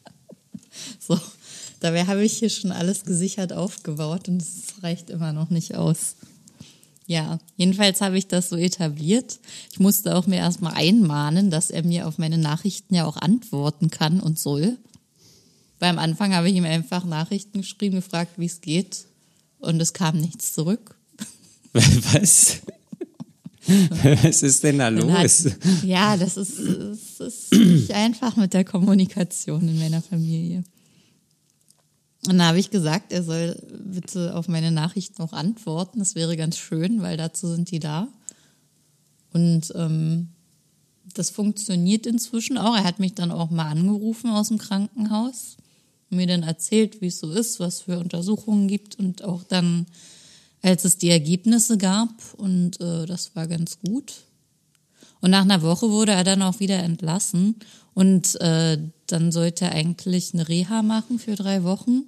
[0.98, 1.18] so,
[1.80, 6.16] dabei habe ich hier schon alles gesichert aufgebaut und es reicht immer noch nicht aus.
[7.06, 9.40] Ja, jedenfalls habe ich das so etabliert.
[9.72, 13.90] Ich musste auch mir erstmal einmahnen, dass er mir auf meine Nachrichten ja auch antworten
[13.90, 14.78] kann und soll.
[15.80, 19.06] Weil am Anfang habe ich ihm einfach Nachrichten geschrieben, gefragt, wie es geht.
[19.58, 20.94] Und es kam nichts zurück.
[21.72, 22.60] Was?
[24.22, 25.10] Was ist denn da los?
[25.44, 30.64] Hat, ja, das ist, es ist nicht einfach mit der Kommunikation in meiner Familie.
[32.28, 36.00] Und da habe ich gesagt, er soll bitte auf meine Nachrichten auch antworten.
[36.00, 38.08] Das wäre ganz schön, weil dazu sind die da.
[39.32, 40.28] Und ähm,
[41.14, 42.76] das funktioniert inzwischen auch.
[42.76, 45.56] Er hat mich dann auch mal angerufen aus dem Krankenhaus
[46.10, 49.86] mir dann erzählt, wie es so ist, was für Untersuchungen gibt und auch dann,
[50.62, 54.12] als es die Ergebnisse gab und äh, das war ganz gut.
[55.20, 57.56] Und nach einer Woche wurde er dann auch wieder entlassen
[57.94, 62.04] und äh, dann sollte er eigentlich eine Reha machen für drei Wochen.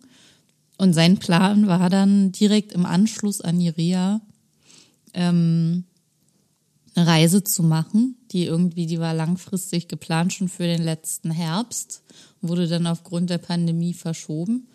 [0.79, 4.21] Und sein Plan war dann direkt im Anschluss an die Reha
[5.15, 5.85] ähm,
[6.95, 12.03] eine Reise zu machen, die irgendwie, die war langfristig geplant schon für den letzten Herbst,
[12.41, 14.69] wurde dann aufgrund der Pandemie verschoben,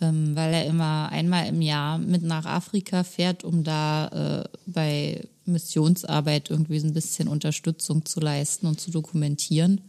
[0.00, 5.26] ähm, weil er immer einmal im Jahr mit nach Afrika fährt, um da äh, bei
[5.46, 9.80] Missionsarbeit irgendwie so ein bisschen Unterstützung zu leisten und zu dokumentieren.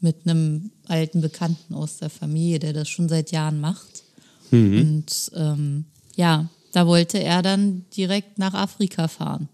[0.00, 4.04] Mit einem alten Bekannten aus der Familie, der das schon seit Jahren macht.
[4.50, 4.80] Mhm.
[4.80, 5.84] Und ähm,
[6.16, 9.48] ja, da wollte er dann direkt nach Afrika fahren.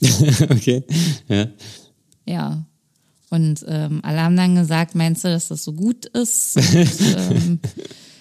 [0.50, 0.84] okay,
[1.28, 1.46] ja.
[2.26, 2.64] Ja.
[3.30, 6.56] Und ähm, alle haben dann gesagt, meinst du, dass das so gut ist?
[6.74, 7.60] Und, ähm,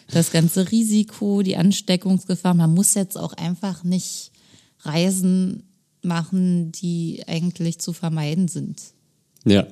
[0.08, 4.32] das ganze Risiko, die Ansteckungsgefahr, man muss jetzt auch einfach nicht
[4.82, 5.64] Reisen
[6.02, 8.82] machen, die eigentlich zu vermeiden sind.
[9.46, 9.68] Ja.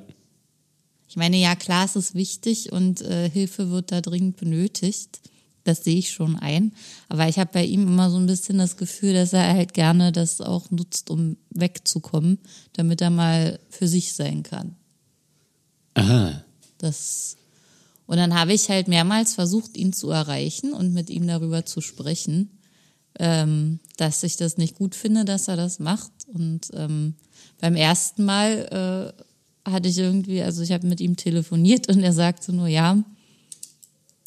[1.07, 5.21] Ich meine, ja, klar, es ist wichtig und äh, Hilfe wird da dringend benötigt.
[5.63, 6.73] Das sehe ich schon ein.
[7.09, 10.11] Aber ich habe bei ihm immer so ein bisschen das Gefühl, dass er halt gerne
[10.11, 12.39] das auch nutzt, um wegzukommen,
[12.73, 14.75] damit er mal für sich sein kann.
[15.95, 16.43] Aha.
[16.77, 17.37] Das
[18.07, 21.81] und dann habe ich halt mehrmals versucht, ihn zu erreichen und mit ihm darüber zu
[21.81, 22.49] sprechen,
[23.19, 26.11] ähm, dass ich das nicht gut finde, dass er das macht.
[26.31, 27.15] Und ähm,
[27.59, 29.13] beim ersten Mal
[29.65, 33.03] äh, hatte ich irgendwie, also ich habe mit ihm telefoniert und er sagte nur, ja,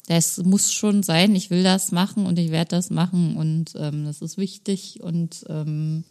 [0.07, 4.05] das muss schon sein, ich will das machen und ich werde das machen und ähm,
[4.05, 6.03] das ist wichtig und ähm,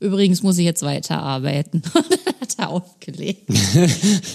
[0.00, 1.82] übrigens muss ich jetzt weiterarbeiten.
[1.94, 3.48] Und dann hat er aufgelegt.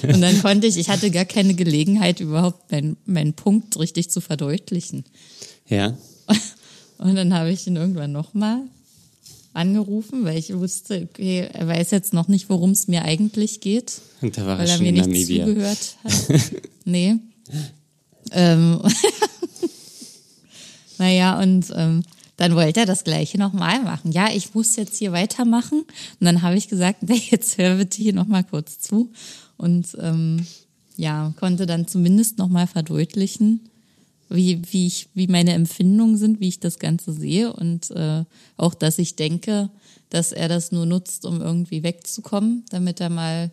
[0.04, 4.22] und dann konnte ich, ich hatte gar keine Gelegenheit, überhaupt meinen mein Punkt richtig zu
[4.22, 5.06] verdeutlichen.
[5.68, 5.98] Ja.
[6.98, 8.62] Und dann habe ich ihn irgendwann nochmal
[9.54, 14.02] angerufen, weil ich wusste, okay, er weiß jetzt noch nicht, worum es mir eigentlich geht.
[14.22, 16.42] Und da war weil er, er mir nicht zugehört hat.
[16.86, 17.16] nee.
[18.32, 18.82] Ähm,
[20.98, 22.04] naja, und ähm,
[22.42, 24.12] dann wollte er das Gleiche nochmal machen.
[24.12, 25.82] Ja, ich muss jetzt hier weitermachen.
[25.82, 29.12] Und dann habe ich gesagt, nee, jetzt hör bitte hier nochmal kurz zu.
[29.58, 30.44] Und ähm,
[30.98, 33.70] ja, konnte dann zumindest nochmal verdeutlichen,
[34.30, 38.24] wie, wie, ich, wie meine Empfindungen sind, wie ich das Ganze sehe und äh,
[38.58, 39.70] auch, dass ich denke,
[40.10, 43.52] dass er das nur nutzt, um irgendwie wegzukommen, damit er mal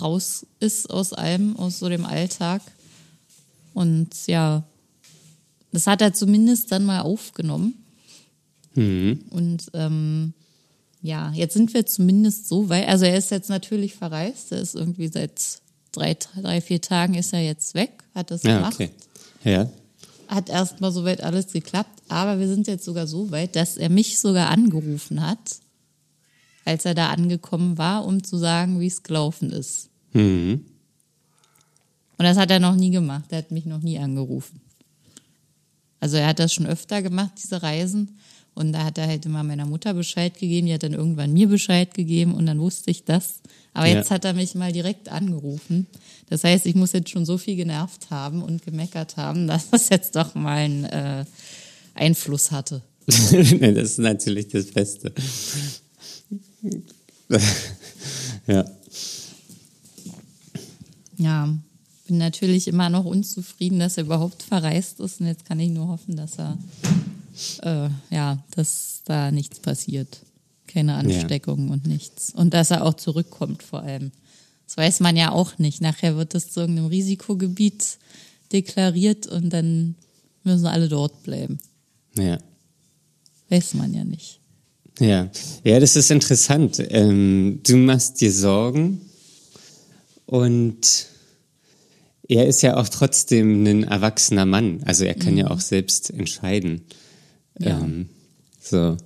[0.00, 2.62] raus ist aus allem, aus so dem Alltag
[3.72, 4.62] und ja,
[5.74, 7.74] das hat er zumindest dann mal aufgenommen.
[8.74, 9.20] Mhm.
[9.30, 10.34] Und ähm,
[11.02, 12.88] ja, jetzt sind wir zumindest so weit.
[12.88, 14.52] Also er ist jetzt natürlich verreist.
[14.52, 15.60] Er ist irgendwie seit
[15.92, 18.74] drei, drei vier Tagen ist er jetzt weg, hat das ja, gemacht.
[18.74, 18.90] Okay.
[19.44, 19.68] Ja.
[20.28, 22.02] Hat erstmal soweit alles geklappt.
[22.08, 25.58] Aber wir sind jetzt sogar so weit, dass er mich sogar angerufen hat,
[26.64, 29.90] als er da angekommen war, um zu sagen, wie es gelaufen ist.
[30.12, 30.64] Mhm.
[32.16, 33.24] Und das hat er noch nie gemacht.
[33.30, 34.60] Er hat mich noch nie angerufen.
[36.04, 38.18] Also er hat das schon öfter gemacht, diese Reisen.
[38.52, 41.48] Und da hat er halt immer meiner Mutter Bescheid gegeben, die hat dann irgendwann mir
[41.48, 43.40] Bescheid gegeben und dann wusste ich das.
[43.72, 44.16] Aber jetzt ja.
[44.16, 45.86] hat er mich mal direkt angerufen.
[46.28, 49.88] Das heißt, ich muss jetzt schon so viel genervt haben und gemeckert haben, dass das
[49.88, 51.24] jetzt doch mal einen äh,
[51.94, 52.82] Einfluss hatte.
[53.06, 55.10] das ist natürlich das Beste.
[58.46, 58.64] ja.
[61.16, 61.58] Ja,
[62.06, 65.20] bin natürlich immer noch unzufrieden, dass er überhaupt verreist ist.
[65.20, 66.58] Und jetzt kann ich nur hoffen, dass er,
[67.62, 70.20] äh, ja, dass da nichts passiert.
[70.66, 71.72] Keine Ansteckung ja.
[71.74, 72.32] und nichts.
[72.34, 74.12] Und dass er auch zurückkommt vor allem.
[74.66, 75.80] Das weiß man ja auch nicht.
[75.80, 77.98] Nachher wird es zu irgendeinem Risikogebiet
[78.52, 79.94] deklariert und dann
[80.42, 81.58] müssen alle dort bleiben.
[82.16, 82.38] Ja.
[83.48, 84.40] Weiß man ja nicht.
[85.00, 85.28] Ja,
[85.64, 86.82] ja, das ist interessant.
[86.88, 89.00] Ähm, du machst dir Sorgen
[90.26, 91.08] und
[92.28, 94.82] er ist ja auch trotzdem ein erwachsener Mann.
[94.84, 95.38] Also er kann mhm.
[95.38, 96.82] ja auch selbst entscheiden.
[97.58, 97.80] Ja.
[97.80, 98.08] Ähm,
[98.60, 98.96] so.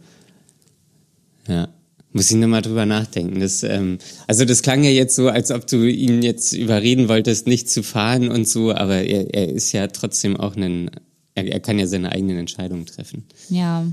[1.46, 1.68] Ja.
[2.12, 3.40] Muss ich nochmal drüber nachdenken.
[3.40, 7.46] Das, ähm, also das klang ja jetzt so, als ob du ihn jetzt überreden wolltest,
[7.46, 10.90] nicht zu fahren und so, aber er, er ist ja trotzdem auch ein,
[11.34, 13.24] er, er kann ja seine eigenen Entscheidungen treffen.
[13.50, 13.86] Ja.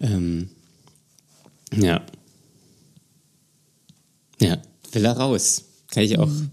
[0.00, 0.48] Ähm,
[1.74, 2.04] ja.
[4.40, 4.62] Ja,
[4.92, 5.64] will er raus.
[5.90, 6.50] Kann ich auch, mhm.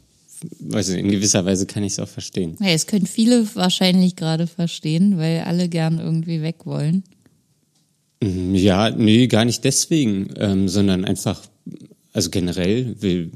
[0.59, 2.57] Nicht, in gewisser Weise kann ich es auch verstehen.
[2.59, 7.03] Ja, es können viele wahrscheinlich gerade verstehen, weil alle gern irgendwie weg wollen.
[8.21, 11.41] Mhm, ja, nee, gar nicht deswegen, ähm, sondern einfach,
[12.13, 13.31] also generell will,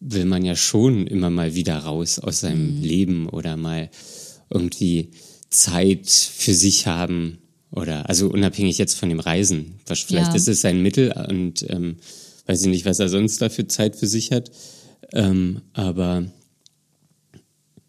[0.00, 2.82] will man ja schon immer mal wieder raus aus seinem mhm.
[2.82, 3.90] Leben oder mal
[4.50, 5.10] irgendwie
[5.50, 7.38] Zeit für sich haben
[7.70, 9.74] oder also unabhängig jetzt von dem Reisen.
[9.84, 10.34] Vielleicht ja.
[10.34, 11.96] ist es sein Mittel und ähm,
[12.46, 14.50] weiß ich nicht, was er sonst dafür Zeit für sich hat.
[15.12, 16.24] Ähm, aber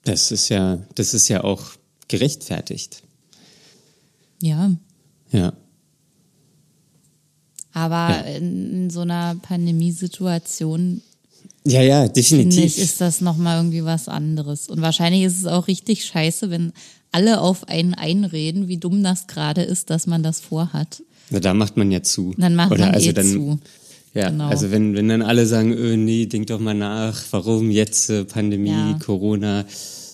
[0.03, 1.63] das ist ja, das ist ja auch
[2.07, 3.03] gerechtfertigt.
[4.41, 4.71] Ja.
[5.31, 5.53] Ja.
[7.73, 8.37] Aber ja.
[8.37, 11.01] in so einer Pandemiesituation
[11.65, 12.53] ja, ja, definitiv.
[12.53, 14.69] Finde ich, ist das nochmal irgendwie was anderes.
[14.69, 16.71] Und wahrscheinlich ist es auch richtig scheiße, wenn
[17.11, 21.03] alle auf einen einreden, wie dumm das gerade ist, dass man das vorhat.
[21.29, 22.33] Na, da macht man ja zu.
[22.37, 23.59] Dann macht Oder man also eh dann, zu.
[24.13, 24.47] Ja, genau.
[24.47, 28.25] also wenn, wenn dann alle sagen, öh, nee, denk doch mal nach, warum jetzt äh,
[28.25, 28.99] Pandemie, ja.
[29.03, 29.65] Corona,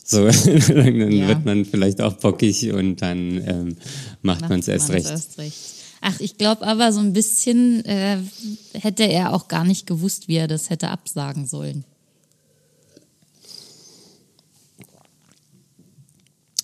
[0.04, 0.28] so,
[0.68, 1.28] dann ja.
[1.28, 3.76] wird man vielleicht auch bockig und dann ähm,
[4.22, 5.10] macht man es erst recht.
[5.10, 5.58] Erst recht.
[6.02, 8.18] Ach, ich glaube aber so ein bisschen äh,
[8.74, 11.86] hätte er auch gar nicht gewusst, wie er das hätte absagen sollen.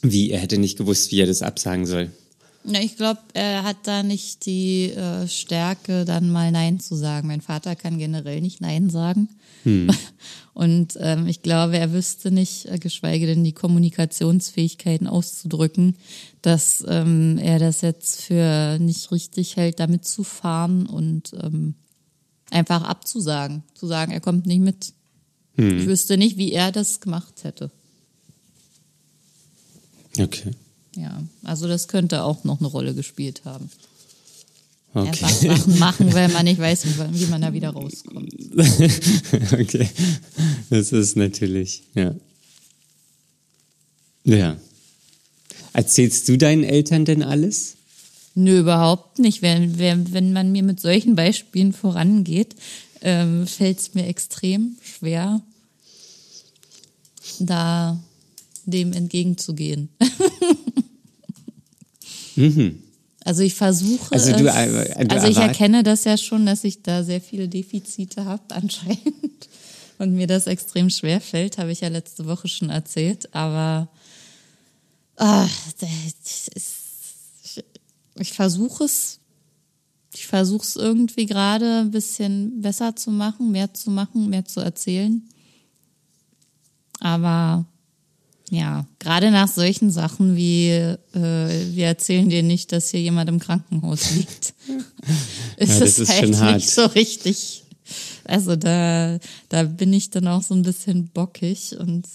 [0.02, 2.12] Wie, er hätte nicht gewusst, wie er das absagen soll?
[2.69, 7.27] Ja, ich glaube, er hat da nicht die äh, Stärke, dann mal Nein zu sagen.
[7.27, 9.29] Mein Vater kann generell nicht Nein sagen.
[9.63, 9.89] Hm.
[10.53, 15.95] Und ähm, ich glaube, er wüsste nicht, äh, geschweige denn die Kommunikationsfähigkeiten auszudrücken,
[16.41, 21.73] dass ähm, er das jetzt für nicht richtig hält, damit zu fahren und ähm,
[22.51, 23.63] einfach abzusagen.
[23.73, 24.93] Zu sagen, er kommt nicht mit.
[25.55, 25.79] Hm.
[25.79, 27.71] Ich wüsste nicht, wie er das gemacht hätte.
[30.19, 30.51] Okay.
[30.95, 33.69] Ja, also das könnte auch noch eine Rolle gespielt haben.
[34.93, 35.08] Okay.
[35.08, 38.34] Einfach Sachen machen, weil man nicht weiß, wie man da wieder rauskommt.
[39.54, 39.88] okay,
[40.71, 42.15] das ist natürlich, ja.
[44.23, 44.58] Ja.
[45.73, 47.75] Erzählst du deinen Eltern denn alles?
[48.34, 49.41] Nö, überhaupt nicht.
[49.41, 52.56] Wenn, wenn, wenn man mir mit solchen Beispielen vorangeht,
[53.02, 55.41] ähm, fällt es mir extrem schwer,
[57.39, 57.99] da
[58.69, 59.89] dem entgegenzugehen.
[62.36, 62.84] mhm.
[63.25, 66.82] Also ich versuche also, du, es, äh, also ich erkenne das ja schon, dass ich
[66.82, 69.49] da sehr viele Defizite habe anscheinend
[69.97, 73.89] und mir das extrem schwer fällt, habe ich ja letzte Woche schon erzählt, aber
[75.17, 75.49] ach,
[76.55, 77.63] ist,
[78.15, 79.19] ich versuche es,
[80.13, 84.62] ich versuche es irgendwie gerade ein bisschen besser zu machen, mehr zu machen, mehr zu
[84.62, 85.21] erzählen,
[86.99, 87.65] aber
[88.50, 93.40] ja, gerade nach solchen Sachen wie äh, wir erzählen dir nicht, dass hier jemand im
[93.40, 94.54] Krankenhaus liegt,
[95.58, 96.62] ist ja, es ist halt nicht hart.
[96.62, 97.64] so richtig.
[98.24, 102.06] Also da, da bin ich dann auch so ein bisschen bockig und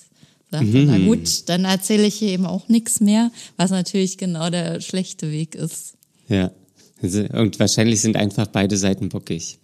[0.50, 0.86] sage, mhm.
[0.86, 5.30] na gut, dann erzähle ich hier eben auch nichts mehr, was natürlich genau der schlechte
[5.30, 5.94] Weg ist.
[6.28, 6.50] Ja,
[7.02, 9.58] also, und wahrscheinlich sind einfach beide Seiten bockig.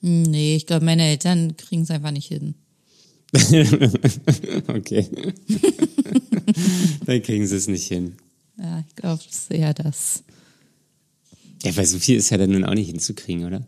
[0.00, 2.54] Nee, ich glaube, meine Eltern kriegen es einfach nicht hin.
[4.68, 5.06] okay.
[7.06, 8.16] Dann kriegen sie es nicht hin.
[8.58, 10.22] Ja, ich glaube, es ist eher das.
[11.62, 13.64] Ja, weil so viel ist ja dann nun auch nicht hinzukriegen, oder?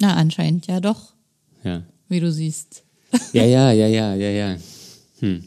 [0.00, 1.14] Na, anscheinend ja doch.
[1.64, 1.82] Ja.
[2.08, 2.84] Wie du siehst.
[3.34, 4.58] Ja, ja, ja, ja, ja, ja.
[5.18, 5.44] Hm.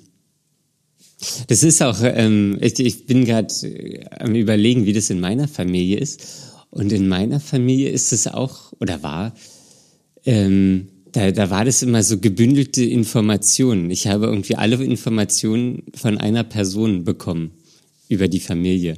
[1.48, 5.48] Das ist auch, ähm, ich, ich bin gerade äh, am überlegen, wie das in meiner
[5.48, 6.22] Familie ist.
[6.70, 9.34] Und in meiner Familie ist es auch, oder war,
[10.26, 13.90] ähm, da, da war das immer so gebündelte Informationen.
[13.90, 17.52] Ich habe irgendwie alle Informationen von einer Person bekommen
[18.10, 18.96] über die Familie.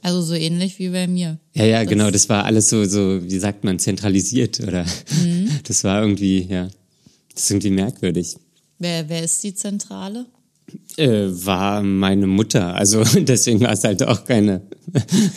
[0.00, 1.38] Also so ähnlich wie bei mir.
[1.54, 2.10] Ja, ja, das genau.
[2.10, 4.86] Das war alles so, so, wie sagt man, zentralisiert oder
[5.22, 5.50] mhm.
[5.64, 6.70] das war irgendwie, ja,
[7.34, 8.36] das ist irgendwie merkwürdig.
[8.78, 10.24] Wer, wer ist die Zentrale?
[10.96, 12.74] Äh, war meine Mutter.
[12.76, 14.62] Also deswegen war es halt auch keine,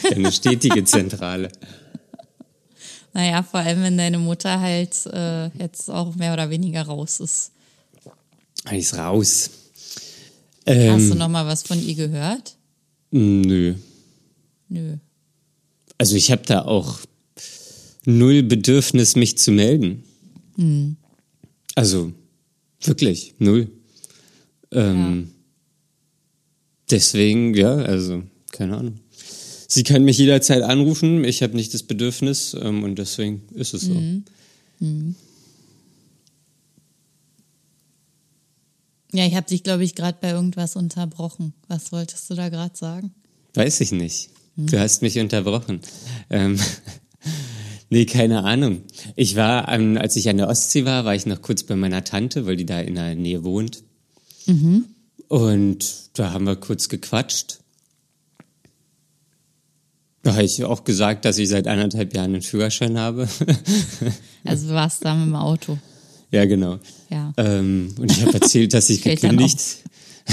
[0.03, 1.49] keine stetige Zentrale.
[3.13, 7.51] Naja, vor allem, wenn deine Mutter halt äh, jetzt auch mehr oder weniger raus ist.
[8.69, 9.49] Die ist raus.
[10.65, 12.55] Ähm, Hast du noch mal was von ihr gehört?
[13.11, 13.75] Nö.
[14.69, 14.97] Nö.
[15.97, 16.99] Also ich habe da auch
[18.05, 20.03] null Bedürfnis, mich zu melden.
[20.55, 20.95] Hm.
[21.75, 22.13] Also
[22.81, 23.69] wirklich, null.
[24.71, 25.33] Ähm, ja.
[26.91, 28.99] Deswegen, ja, also keine Ahnung.
[29.73, 33.83] Sie kann mich jederzeit anrufen, ich habe nicht das Bedürfnis ähm, und deswegen ist es
[33.83, 33.93] so.
[33.93, 34.25] Mhm.
[34.81, 35.15] Mhm.
[39.13, 41.53] Ja, ich habe dich, glaube ich, gerade bei irgendwas unterbrochen.
[41.69, 43.13] Was wolltest du da gerade sagen?
[43.53, 44.31] Weiß ich nicht.
[44.57, 44.67] Hm.
[44.67, 45.79] Du hast mich unterbrochen.
[46.29, 46.59] Ähm,
[47.89, 48.81] nee, keine Ahnung.
[49.15, 52.03] Ich war, ähm, als ich an der Ostsee war, war ich noch kurz bei meiner
[52.03, 53.83] Tante, weil die da in der Nähe wohnt.
[54.47, 54.83] Mhm.
[55.29, 57.61] Und da haben wir kurz gequatscht.
[60.23, 63.27] Da habe ich auch gesagt, dass ich seit anderthalb Jahren einen Führerschein habe.
[64.43, 65.77] also du warst da mit dem Auto.
[66.31, 66.79] Ja, genau.
[67.09, 67.33] Ja.
[67.37, 69.59] Ähm, und ich habe erzählt, dass ich gekündigt.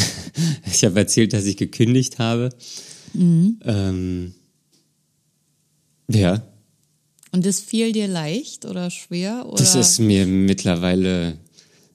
[0.72, 2.50] ich habe erzählt, dass ich gekündigt habe.
[3.14, 3.58] Mhm.
[3.64, 4.34] Ähm,
[6.10, 6.42] ja.
[7.32, 9.46] Und das fiel dir leicht oder schwer?
[9.46, 9.56] Oder?
[9.56, 11.38] Das ist mir mittlerweile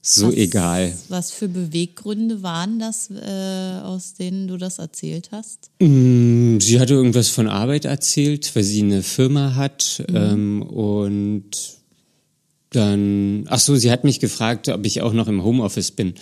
[0.05, 0.93] so was, egal.
[1.07, 5.71] Was für Beweggründe waren das, äh, aus denen du das erzählt hast?
[5.79, 10.15] Mm, sie hatte irgendwas von Arbeit erzählt, weil sie eine Firma hat mhm.
[10.15, 11.51] ähm, und
[12.71, 16.15] dann, ach so, sie hat mich gefragt, ob ich auch noch im Homeoffice bin.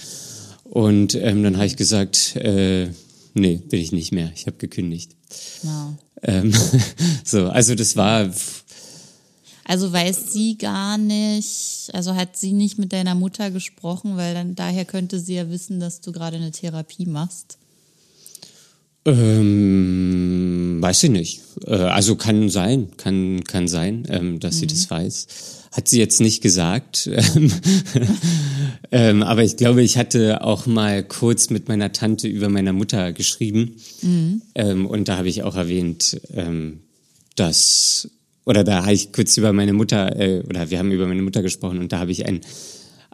[0.63, 2.89] Und ähm, dann habe ich gesagt, äh,
[3.33, 4.31] nee, bin ich nicht mehr.
[4.35, 5.15] Ich habe gekündigt.
[5.63, 5.95] Wow.
[6.21, 6.53] Ähm,
[7.25, 8.29] so, also das war.
[9.71, 14.53] Also weiß sie gar nicht, also hat sie nicht mit deiner Mutter gesprochen, weil dann
[14.53, 17.57] daher könnte sie ja wissen, dass du gerade eine Therapie machst.
[19.05, 21.41] Ähm, weiß ich nicht.
[21.65, 24.59] Äh, also kann sein, kann, kann sein, ähm, dass mhm.
[24.59, 25.27] sie das weiß.
[25.71, 27.09] Hat sie jetzt nicht gesagt.
[28.91, 33.13] ähm, aber ich glaube, ich hatte auch mal kurz mit meiner Tante über meiner Mutter
[33.13, 33.77] geschrieben.
[34.01, 34.41] Mhm.
[34.53, 36.81] Ähm, und da habe ich auch erwähnt, ähm,
[37.37, 38.09] dass,
[38.51, 41.41] oder da habe ich kurz über meine Mutter, äh, oder wir haben über meine Mutter
[41.41, 42.41] gesprochen und da habe ich ein,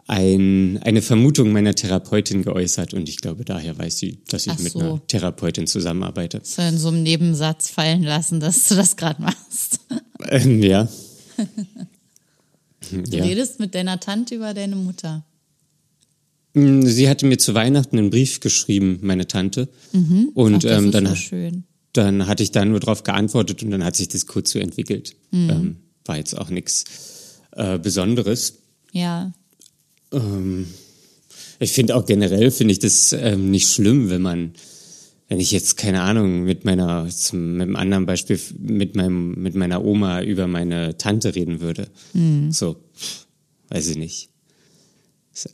[0.08, 4.58] ein, eine Vermutung meiner Therapeutin geäußert und ich glaube, daher weiß sie, dass ich Ach
[4.58, 4.80] mit so.
[4.80, 6.40] einer Therapeutin zusammenarbeite.
[6.42, 9.80] So in so einem Nebensatz fallen lassen, dass du das gerade machst.
[10.28, 10.88] Ähm, ja.
[12.90, 13.24] Du ja.
[13.24, 15.22] redest mit deiner Tante über deine Mutter.
[16.54, 19.68] Mm, sie hatte mir zu Weihnachten einen Brief geschrieben, meine Tante.
[19.92, 20.30] Mhm.
[20.32, 21.64] Und Ach, ähm, dann, so schön.
[21.92, 25.16] Dann hatte ich da nur drauf geantwortet und dann hat sich das kurz so entwickelt.
[25.30, 25.50] Mhm.
[25.50, 26.84] Ähm, war jetzt auch nichts
[27.52, 28.54] äh, Besonderes.
[28.92, 29.32] Ja.
[30.12, 30.66] Ähm,
[31.58, 34.52] ich finde auch generell finde ich das ähm, nicht schlimm, wenn man
[35.28, 39.84] wenn ich jetzt keine Ahnung mit meiner mit einem anderen Beispiel mit meinem mit meiner
[39.84, 42.50] Oma über meine Tante reden würde, mhm.
[42.50, 42.76] so
[43.68, 44.30] weiß ich nicht.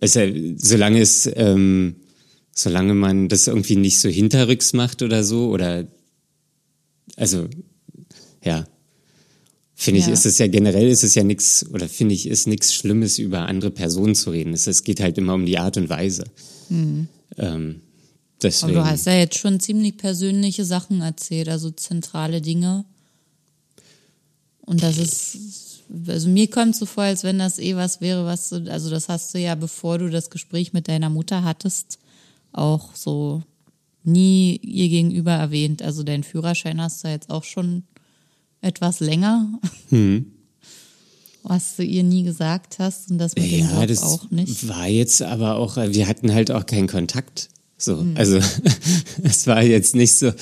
[0.01, 0.21] Also,
[0.57, 1.97] solange es ähm,
[2.53, 5.87] solange man das irgendwie nicht so hinterrücks macht oder so oder
[7.17, 7.49] also
[8.45, 8.67] ja
[9.75, 10.13] finde ich Ja.
[10.13, 13.49] ist es ja generell ist es ja nichts oder finde ich ist nichts Schlimmes über
[13.49, 14.53] andere Personen zu reden.
[14.53, 16.25] Es, es geht halt immer um die Art und Weise.
[16.69, 17.09] Mhm.
[17.39, 17.81] Ähm,
[18.63, 22.85] Aber du hast ja jetzt schon ziemlich persönliche Sachen erzählt, also zentrale Dinge.
[24.61, 25.39] Und das ist,
[26.07, 29.09] also mir kommt so vor, als wenn das eh was wäre, was du, also das
[29.09, 31.99] hast du ja, bevor du das Gespräch mit deiner Mutter hattest,
[32.53, 33.43] auch so
[34.05, 35.83] nie ihr gegenüber erwähnt.
[35.83, 37.85] Also deinen Führerschein hast du jetzt auch schon
[38.61, 40.27] etwas länger, hm.
[41.43, 44.69] was du ihr nie gesagt hast und das mit dem Ja, Job das auch nicht.
[44.69, 47.49] war jetzt aber auch, wir hatten halt auch keinen Kontakt.
[47.77, 48.39] So, also
[49.23, 50.33] es war jetzt nicht so.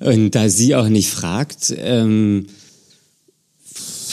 [0.00, 2.46] Und da sie auch nicht fragt, ähm,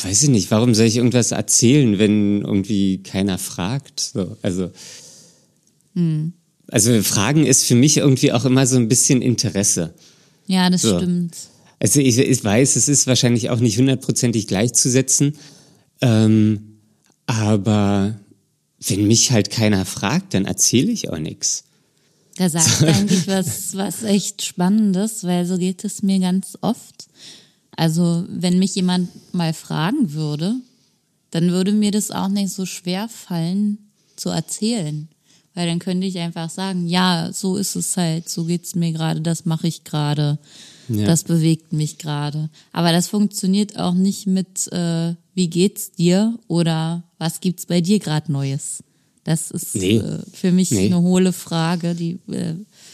[0.04, 4.00] weiß ich nicht, warum soll ich irgendwas erzählen, wenn irgendwie keiner fragt?
[4.00, 4.70] So, also,
[6.70, 9.94] also Fragen ist für mich irgendwie auch immer so ein bisschen Interesse.
[10.48, 10.98] Ja, das So.
[10.98, 11.36] stimmt.
[11.80, 15.38] Also ich, ich weiß, es ist wahrscheinlich auch nicht hundertprozentig gleichzusetzen,
[16.02, 16.78] ähm,
[17.28, 18.20] aber
[18.88, 21.64] wenn mich halt keiner fragt, dann erzähle ich auch nichts.
[22.38, 27.08] Da sagst du eigentlich was, was echt Spannendes, weil so geht es mir ganz oft.
[27.78, 30.56] Also, wenn mich jemand mal fragen würde,
[31.32, 33.78] dann würde mir das auch nicht so schwer fallen
[34.16, 35.08] zu erzählen.
[35.56, 39.22] Weil dann könnte ich einfach sagen, ja, so ist es halt, so geht's mir gerade,
[39.22, 40.38] das mache ich gerade.
[40.88, 41.06] Ja.
[41.08, 42.50] Das bewegt mich gerade.
[42.72, 47.98] Aber das funktioniert auch nicht mit äh, wie geht's dir oder was gibt's bei dir
[48.00, 48.84] gerade Neues.
[49.24, 49.98] Das ist Nee.
[49.98, 50.86] äh, für mich Nee.
[50.86, 52.54] eine hohle Frage, die, äh,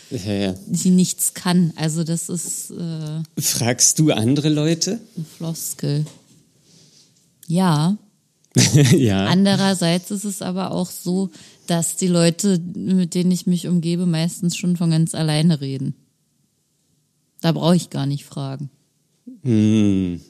[0.09, 0.55] Ja, ja.
[0.67, 1.73] die nichts kann.
[1.75, 5.01] Also das ist äh, Fragst du andere Leute?
[5.17, 6.05] eine Floskel.
[7.47, 7.97] Ja,
[8.97, 9.25] ja.
[9.27, 11.29] Andererseits ist es aber auch so,
[11.67, 15.95] dass die Leute, mit denen ich mich umgebe, meistens schon von ganz alleine reden.
[17.41, 18.69] Da brauche ich gar nicht fragen.
[19.43, 20.21] Hm.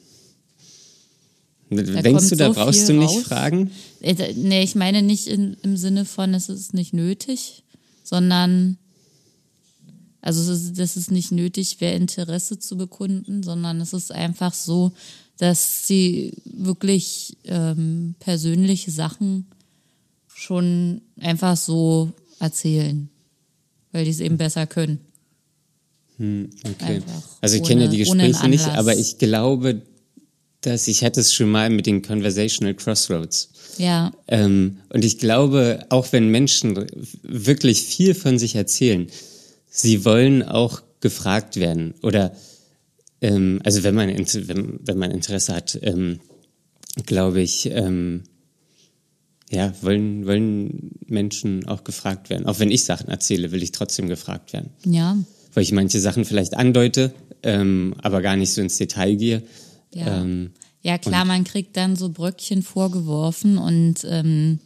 [1.70, 3.22] Denkst kommt du, da so brauchst du nicht raus.
[3.22, 3.70] fragen?
[4.00, 7.64] Äh, da- Nee, ich meine nicht in, im Sinne von, es ist nicht nötig,
[8.04, 8.76] sondern,
[10.20, 14.92] also das ist nicht nötig, wer Interesse zu bekunden, sondern es ist einfach so,
[15.38, 19.46] dass sie wirklich ähm, persönliche Sachen
[20.42, 23.08] schon einfach so erzählen,
[23.92, 24.98] weil die es eben besser können.
[26.18, 26.96] Okay.
[26.96, 29.82] Einfach Also ich kenne ja die Gespräche nicht, aber ich glaube,
[30.60, 33.50] dass ich hatte es schon mal mit den Conversational Crossroads.
[33.78, 36.86] Ja, Ähm, und ich glaube, auch wenn Menschen
[37.22, 39.06] wirklich viel von sich erzählen,
[39.68, 41.94] sie wollen auch gefragt werden.
[42.02, 42.36] Oder
[43.20, 46.20] ähm, also wenn man wenn, wenn man Interesse hat, ähm,
[47.06, 48.24] glaube ich, ähm,
[49.52, 52.46] ja, wollen, wollen Menschen auch gefragt werden.
[52.46, 54.70] Auch wenn ich Sachen erzähle, will ich trotzdem gefragt werden.
[54.84, 55.16] ja,
[55.54, 59.42] Weil ich manche Sachen vielleicht andeute, ähm, aber gar nicht so ins Detail gehe.
[59.92, 60.22] ja.
[60.22, 60.50] Ähm,
[60.82, 64.58] Ja, klar, man kriegt dann so Bröckchen vorgeworfen und ähm,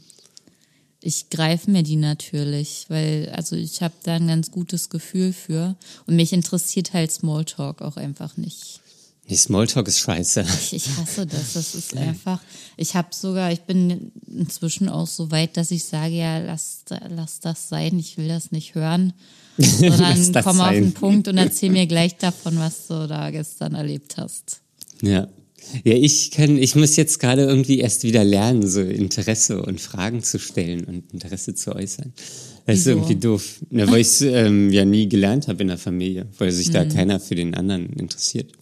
[1.02, 5.76] ich greife mir die natürlich, weil also ich habe da ein ganz gutes Gefühl für
[6.06, 8.80] und mich interessiert halt Smalltalk auch einfach nicht.
[9.28, 10.44] Nee, Smalltalk ist scheiße.
[10.60, 11.54] Ich, ich hasse das.
[11.54, 12.40] Das ist einfach.
[12.76, 17.40] Ich habe sogar, ich bin inzwischen auch so weit, dass ich sage, ja, lass, lass
[17.40, 19.12] das sein, ich will das nicht hören.
[19.58, 20.74] Sondern komm auf sein.
[20.74, 24.60] den Punkt und erzähl mir gleich davon, was du da gestern erlebt hast.
[25.00, 25.28] Ja.
[25.82, 30.22] Ja, ich kann, ich muss jetzt gerade irgendwie erst wieder lernen, so Interesse und Fragen
[30.22, 32.12] zu stellen und Interesse zu äußern.
[32.66, 32.90] Das ist Wieso?
[32.90, 33.60] irgendwie doof.
[33.70, 36.72] Na, weil ich es ähm, ja nie gelernt habe in der Familie, weil sich Mhm.
[36.72, 38.52] da keiner für den anderen interessiert.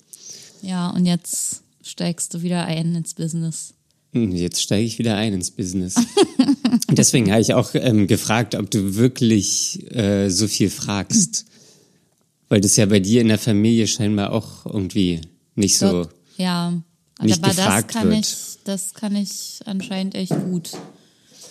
[0.65, 3.75] Ja, und jetzt steigst du wieder ein ins Business.
[4.13, 5.97] Hm, Jetzt steige ich wieder ein ins Business.
[6.91, 11.47] Deswegen habe ich auch ähm, gefragt, ob du wirklich äh, so viel fragst.
[12.49, 15.21] Weil das ja bei dir in der Familie scheinbar auch irgendwie
[15.55, 16.09] nicht so.
[16.37, 16.73] Ja,
[17.21, 18.21] nicht aber das gefragt kann wird.
[18.21, 20.71] ich, das kann ich anscheinend echt gut.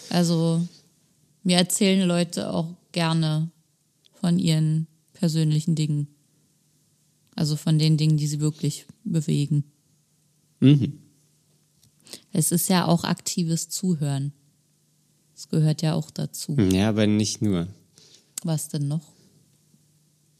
[0.10, 0.66] Also
[1.44, 3.50] mir erzählen Leute auch gerne
[4.22, 6.08] von ihren persönlichen Dingen.
[7.36, 9.64] Also von den Dingen, die sie wirklich bewegen.
[10.60, 11.00] Mhm.
[12.32, 14.34] Es ist ja auch aktives Zuhören.
[15.34, 16.56] Das gehört ja auch dazu.
[16.58, 17.68] Ja, aber nicht nur.
[18.44, 19.14] Was denn noch?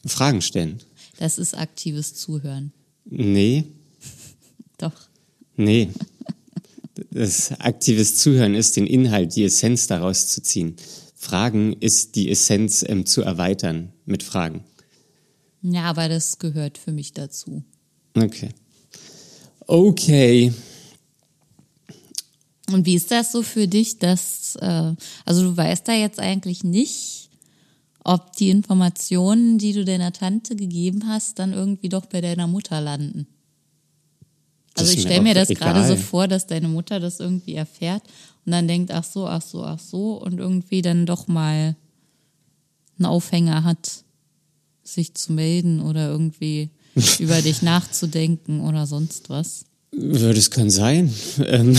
[0.06, 0.78] Fragen stellen.
[1.18, 2.72] Das ist aktives Zuhören.
[3.04, 3.64] Nee,
[4.78, 5.08] Doch.
[5.56, 5.90] nee.
[7.10, 10.76] Das aktives Zuhören ist, den Inhalt, die Essenz daraus zu ziehen.
[11.14, 14.64] Fragen ist die Essenz ähm, zu erweitern mit Fragen.
[15.64, 17.64] Ja, aber das gehört für mich dazu.
[18.14, 18.50] Okay.
[19.66, 20.52] Okay.
[22.70, 24.92] Und wie ist das so für dich, dass, äh,
[25.24, 27.30] also du weißt da jetzt eigentlich nicht,
[28.04, 32.80] ob die Informationen, die du deiner Tante gegeben hast, dann irgendwie doch bei deiner Mutter
[32.82, 33.26] landen?
[34.76, 38.02] Also ich stelle mir das gerade so vor, dass deine Mutter das irgendwie erfährt
[38.44, 41.76] und dann denkt, ach so, ach so, ach so und irgendwie dann doch mal
[42.98, 44.03] einen Aufhänger hat,
[44.84, 46.70] sich zu melden oder irgendwie
[47.18, 49.64] über dich nachzudenken oder sonst was.
[49.96, 51.12] Ja, das kann sein.
[51.44, 51.76] Ähm,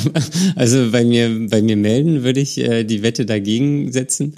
[0.54, 4.34] also bei mir, bei mir melden würde ich äh, die Wette dagegen setzen.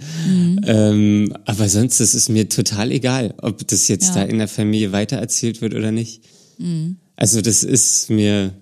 [0.64, 4.14] Ähm, aber sonst ist es mir total egal, ob das jetzt Ja.
[4.14, 6.22] da in der Familie weitererzählt wird oder nicht.
[7.16, 8.54] Also das ist mir.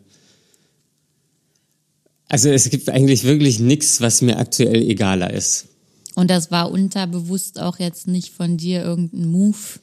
[2.29, 5.67] Also es gibt eigentlich wirklich nichts, was mir aktuell egaler ist.
[6.15, 9.81] Und das war unterbewusst auch jetzt nicht von dir irgendein Move,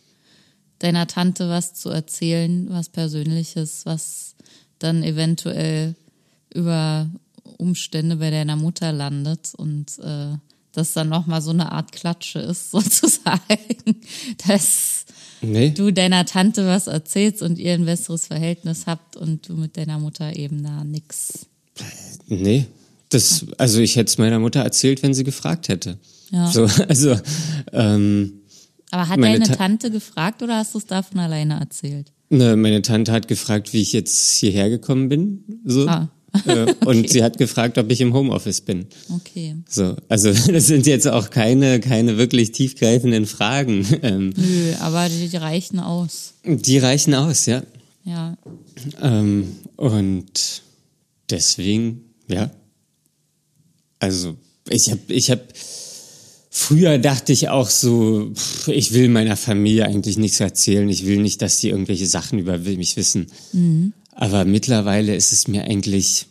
[0.80, 4.36] deiner Tante was zu erzählen, was Persönliches, was
[4.80, 5.96] dann eventuell
[6.54, 7.10] über
[7.58, 10.36] Umstände bei deiner Mutter landet und äh,
[10.72, 14.02] das dann nochmal so eine Art Klatsche ist, sozusagen,
[14.48, 15.06] dass
[15.42, 15.72] Nee?
[15.72, 19.98] du deiner Tante was erzählst und ihr ein besseres Verhältnis habt und du mit deiner
[19.98, 21.48] Mutter eben da nix.
[22.28, 22.68] Nee.
[23.10, 25.98] Das, also ich hätte es meiner Mutter erzählt, wenn sie gefragt hätte.
[26.32, 26.48] Ja.
[26.52, 27.16] So, also
[27.74, 28.42] ähm,
[28.90, 32.12] Aber hat deine Ta- Tante gefragt oder hast du es davon alleine erzählt?
[32.30, 35.44] Ne, meine Tante hat gefragt, wie ich jetzt hierher gekommen bin.
[35.66, 35.88] So.
[35.88, 36.10] Ah.
[36.46, 36.76] Äh, okay.
[36.86, 38.86] Und sie hat gefragt, ob ich im Homeoffice bin.
[39.14, 39.58] Okay.
[39.68, 43.86] So, also das sind jetzt auch keine, keine wirklich tiefgreifenden Fragen.
[44.02, 46.36] Ähm, Nö, aber die, die reichen aus.
[46.46, 47.64] Die reichen aus, ja.
[48.06, 48.38] Ja.
[49.02, 50.62] Ähm, und
[51.30, 52.50] deswegen, ja.
[54.00, 54.36] Also
[54.70, 55.44] ich habe, ich habe
[56.54, 58.34] Früher dachte ich auch so,
[58.68, 60.90] ich will meiner Familie eigentlich nichts erzählen.
[60.90, 63.28] Ich will nicht, dass sie irgendwelche Sachen über mich wissen.
[63.54, 63.94] Mhm.
[64.12, 66.26] Aber mittlerweile ist es mir eigentlich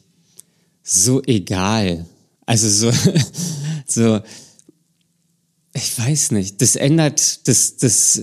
[0.82, 2.04] so egal.
[2.44, 2.92] Also so,
[3.86, 4.20] so,
[5.72, 6.60] ich weiß nicht.
[6.60, 8.20] Das ändert, das, das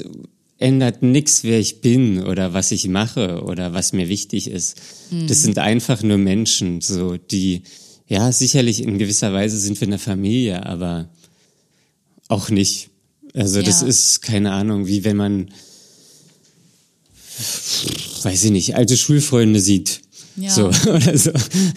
[0.59, 4.79] ändert nichts, wer ich bin oder was ich mache oder was mir wichtig ist.
[5.09, 5.25] Mhm.
[5.25, 7.63] Das sind einfach nur Menschen, so die,
[8.05, 11.09] ja, sicherlich in gewisser Weise sind wir eine Familie, aber
[12.27, 12.89] auch nicht.
[13.33, 13.65] Also ja.
[13.65, 15.51] das ist keine Ahnung, wie wenn man,
[18.23, 20.01] weiß ich nicht, alte Schulfreunde sieht.
[20.35, 20.49] Ja.
[20.49, 21.31] So oder so.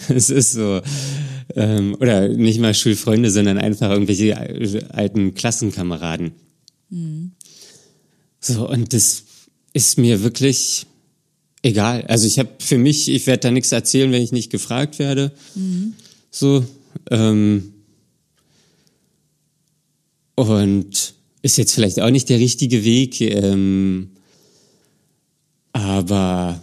[0.09, 0.81] Es ist so.
[1.55, 4.37] Ähm, oder nicht mal Schulfreunde, sondern einfach irgendwelche
[4.93, 6.31] alten Klassenkameraden.
[6.89, 7.31] Mhm.
[8.39, 9.23] So, und das
[9.73, 10.85] ist mir wirklich
[11.61, 12.03] egal.
[12.07, 15.31] Also ich habe für mich, ich werde da nichts erzählen, wenn ich nicht gefragt werde.
[15.55, 15.93] Mhm.
[16.31, 16.65] So.
[17.09, 17.70] Ähm,
[20.49, 24.11] und ist jetzt vielleicht auch nicht der richtige Weg, ähm,
[25.73, 26.61] aber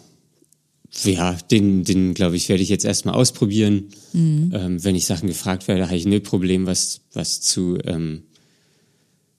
[1.05, 3.85] ja, den, den glaube ich, werde ich jetzt erstmal ausprobieren.
[4.12, 4.53] Mhm.
[4.55, 8.22] Ähm, wenn ich Sachen gefragt werde, habe ich null Problem, was, was zu, ähm,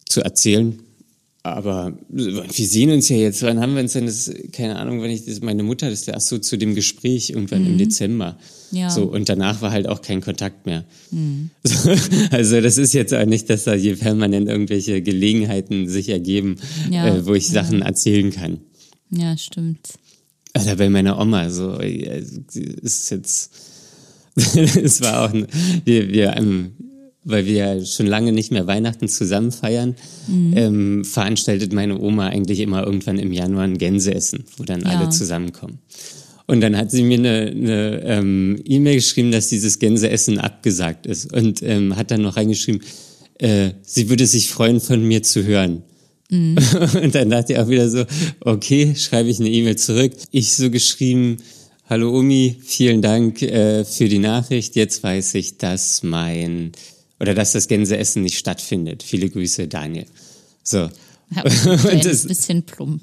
[0.06, 0.80] zu erzählen.
[1.42, 5.10] Aber wir sehen uns ja jetzt, wann haben wir uns denn das, keine Ahnung, wenn
[5.10, 7.68] ich das, meine Mutter, das erst so zu dem Gespräch irgendwann mhm.
[7.72, 8.38] im Dezember.
[8.72, 8.90] Ja.
[8.90, 10.84] So, und danach war halt auch kein Kontakt mehr.
[11.12, 11.50] Mhm.
[12.32, 16.58] also das ist jetzt auch nicht, dass da hier permanent irgendwelche Gelegenheiten sich ergeben,
[16.92, 17.08] ja.
[17.08, 17.86] äh, wo ich Sachen ja.
[17.86, 18.60] erzählen kann.
[19.10, 19.94] Ja, stimmt.
[20.56, 23.52] Oder bei meiner Oma, so, ist jetzt,
[24.36, 25.34] es war auch,
[25.86, 26.74] wir, wir, ähm,
[27.30, 29.96] weil wir ja schon lange nicht mehr Weihnachten zusammen feiern,
[30.28, 30.54] mhm.
[30.56, 34.88] ähm, veranstaltet meine Oma eigentlich immer irgendwann im Januar ein Gänseessen, wo dann ja.
[34.88, 35.80] alle zusammenkommen.
[36.48, 41.32] Und dann hat sie mir eine, eine ähm, E-Mail geschrieben, dass dieses Gänseessen abgesagt ist
[41.32, 42.82] und ähm, hat dann noch reingeschrieben,
[43.40, 45.84] äh, sie würde sich freuen, von mir zu hören.
[46.30, 46.58] Mhm.
[47.04, 48.06] Und dann dachte ich auch wieder so,
[48.42, 50.14] okay, schreibe ich eine E-Mail zurück.
[50.32, 51.38] Ich so geschrieben,
[51.86, 54.76] hallo Omi, vielen Dank äh, für die Nachricht.
[54.76, 56.72] Jetzt weiß ich, dass mein
[57.20, 59.04] oder dass das Gänseessen nicht stattfindet.
[59.04, 60.06] Viele Grüße, Daniel.
[60.64, 60.90] So.
[61.36, 61.44] Ja,
[61.90, 63.02] ein bisschen plump.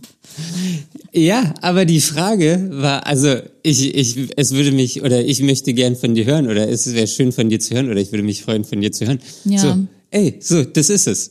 [1.13, 5.95] Ja, aber die Frage war, also ich, ich, es würde mich, oder ich möchte gern
[5.95, 8.43] von dir hören, oder es wäre schön von dir zu hören, oder ich würde mich
[8.43, 9.21] freuen, von dir zu hören.
[9.45, 9.59] Ja.
[9.59, 11.29] So, ey, so, das ist es.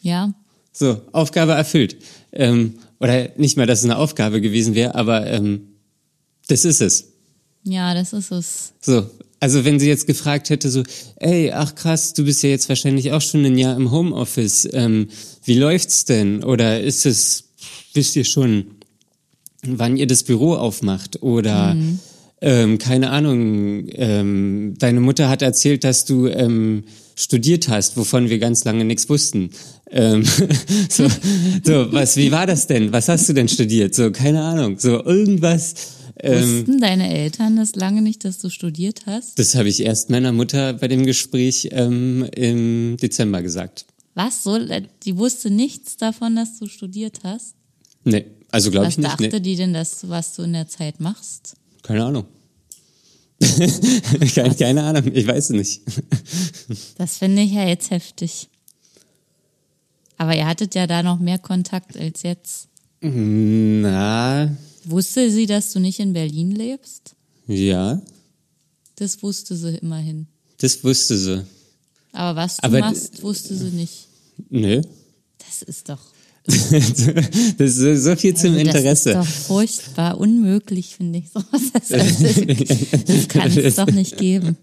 [0.00, 0.32] Ja.
[0.72, 1.96] So, Aufgabe erfüllt.
[2.32, 5.68] Ähm, oder nicht mal, dass es eine Aufgabe gewesen wäre, aber ähm,
[6.48, 7.12] das ist es.
[7.64, 8.72] Ja, das ist es.
[8.80, 9.06] So,
[9.42, 10.84] also wenn sie jetzt gefragt hätte, so,
[11.16, 14.68] ey, ach krass, du bist ja jetzt wahrscheinlich auch schon ein Jahr im Homeoffice.
[14.72, 15.08] Ähm,
[15.44, 16.44] wie läuft's denn?
[16.44, 17.46] Oder ist es,
[17.92, 18.66] wisst ihr schon,
[19.66, 21.22] wann ihr das Büro aufmacht?
[21.22, 21.98] Oder mhm.
[22.40, 26.84] ähm, keine Ahnung, ähm, deine Mutter hat erzählt, dass du ähm,
[27.16, 29.50] studiert hast, wovon wir ganz lange nichts wussten.
[29.90, 30.22] Ähm,
[30.88, 31.08] so,
[31.64, 32.92] so, was, wie war das denn?
[32.92, 33.92] Was hast du denn studiert?
[33.96, 34.78] So, keine Ahnung.
[34.78, 35.74] So, irgendwas
[36.20, 39.38] ähm, Wussten deine Eltern das lange nicht, dass du studiert hast?
[39.38, 43.86] Das habe ich erst meiner Mutter bei dem Gespräch ähm, im Dezember gesagt.
[44.14, 44.42] Was?
[44.42, 44.58] So,
[45.04, 47.54] die wusste nichts davon, dass du studiert hast?
[48.04, 49.06] Nee, also glaube ich nicht.
[49.06, 49.40] Was dachte nee.
[49.40, 51.54] die denn, dass, was du in der Zeit machst?
[51.82, 52.26] Keine Ahnung.
[54.34, 55.82] keine, keine Ahnung, ich weiß es nicht.
[56.98, 58.48] das finde ich ja jetzt heftig.
[60.16, 62.68] Aber ihr hattet ja da noch mehr Kontakt als jetzt.
[63.00, 64.48] Na,
[64.84, 67.14] Wusste sie, dass du nicht in Berlin lebst?
[67.46, 68.00] Ja.
[68.96, 70.26] Das wusste sie immerhin.
[70.58, 71.44] Das wusste sie.
[72.12, 74.08] Aber was du Aber machst, wusste sie nicht.
[74.50, 74.82] Nö.
[75.38, 76.00] Das ist doch.
[76.44, 79.12] das ist so viel zum also Interesse.
[79.12, 81.26] Das ist doch furchtbar unmöglich, finde ich.
[81.32, 81.88] Das,
[83.06, 84.56] das kann es doch nicht geben.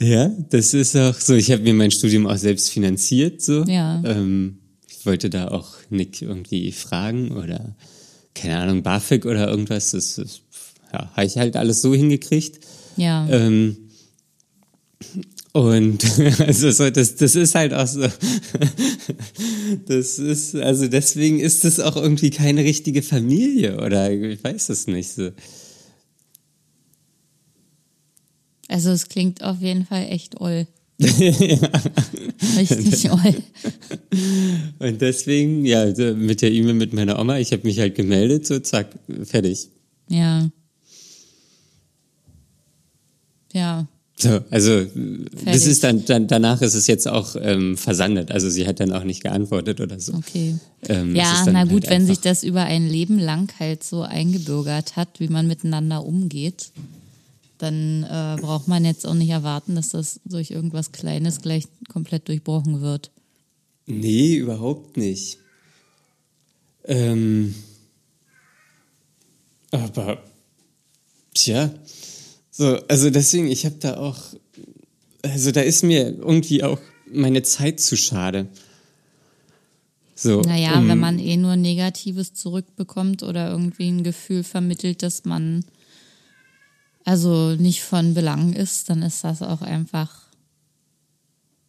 [0.00, 1.34] Ja, das ist auch so.
[1.34, 3.42] Ich habe mir mein Studium auch selbst finanziert.
[3.42, 3.62] So.
[3.64, 4.02] Ja.
[4.04, 7.76] Ähm, ich wollte da auch Nick irgendwie fragen oder
[8.34, 10.40] keine Ahnung, BAföG oder irgendwas, das, das
[10.92, 12.60] ja, habe ich halt alles so hingekriegt.
[12.96, 13.28] Ja.
[13.28, 13.76] Ähm,
[15.52, 16.04] und
[16.40, 18.06] also so, das, das ist halt auch so.
[19.86, 24.86] Das ist, also deswegen ist das auch irgendwie keine richtige Familie oder ich weiß es
[24.86, 25.30] nicht so.
[28.68, 30.66] Also es klingt auf jeden Fall echt oll.
[31.00, 31.60] Richtig
[33.10, 33.34] oll.
[34.78, 38.58] Und deswegen, ja, mit der E-Mail mit meiner Oma, ich habe mich halt gemeldet, so
[38.60, 38.88] zack,
[39.24, 39.68] fertig.
[40.08, 40.48] Ja.
[43.52, 43.86] Ja.
[44.16, 44.86] So, also
[45.44, 48.30] das ist dann, dann danach ist es jetzt auch ähm, versandet.
[48.30, 50.14] Also sie hat dann auch nicht geantwortet oder so.
[50.14, 50.54] Okay.
[50.88, 54.94] Ähm, ja, na gut, halt wenn sich das über ein Leben lang halt so eingebürgert
[54.94, 56.70] hat, wie man miteinander umgeht,
[57.62, 62.28] dann äh, braucht man jetzt auch nicht erwarten, dass das durch irgendwas Kleines gleich komplett
[62.28, 63.10] durchbrochen wird.
[63.86, 65.38] Nee, überhaupt nicht.
[66.84, 67.54] Ähm,
[69.70, 70.22] aber,
[71.34, 71.70] tja,
[72.50, 74.18] so, also deswegen, ich habe da auch,
[75.22, 76.78] also da ist mir irgendwie auch
[77.10, 78.46] meine Zeit zu schade.
[80.14, 85.24] So, Naja, um- wenn man eh nur Negatives zurückbekommt oder irgendwie ein Gefühl vermittelt, dass
[85.24, 85.64] man
[87.04, 90.22] also nicht von Belang ist, dann ist das auch einfach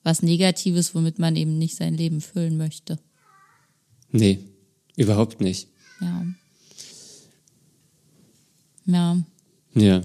[0.03, 2.99] was Negatives, womit man eben nicht sein Leben füllen möchte.
[4.11, 4.39] Nee,
[4.97, 5.69] überhaupt nicht.
[6.01, 6.25] Ja.
[8.85, 9.17] Ja.
[9.75, 10.01] Ja.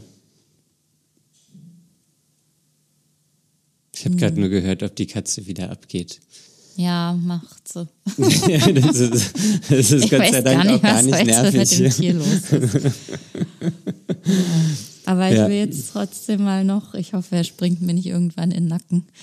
[3.95, 4.19] Ich habe Hm.
[4.19, 6.21] gerade nur gehört, ob die Katze wieder abgeht.
[6.77, 7.89] Ja, macht sie.
[8.19, 9.35] ja, das ist,
[9.69, 11.59] das ist Ich Gott weiß sei Dank gar nicht, auch gar was nicht nervig.
[11.59, 12.95] mit dem Tier los ist.
[15.09, 15.49] Aber ich Ja.
[15.49, 19.05] will jetzt trotzdem mal noch, ich hoffe, er springt mir nicht irgendwann in den Nacken.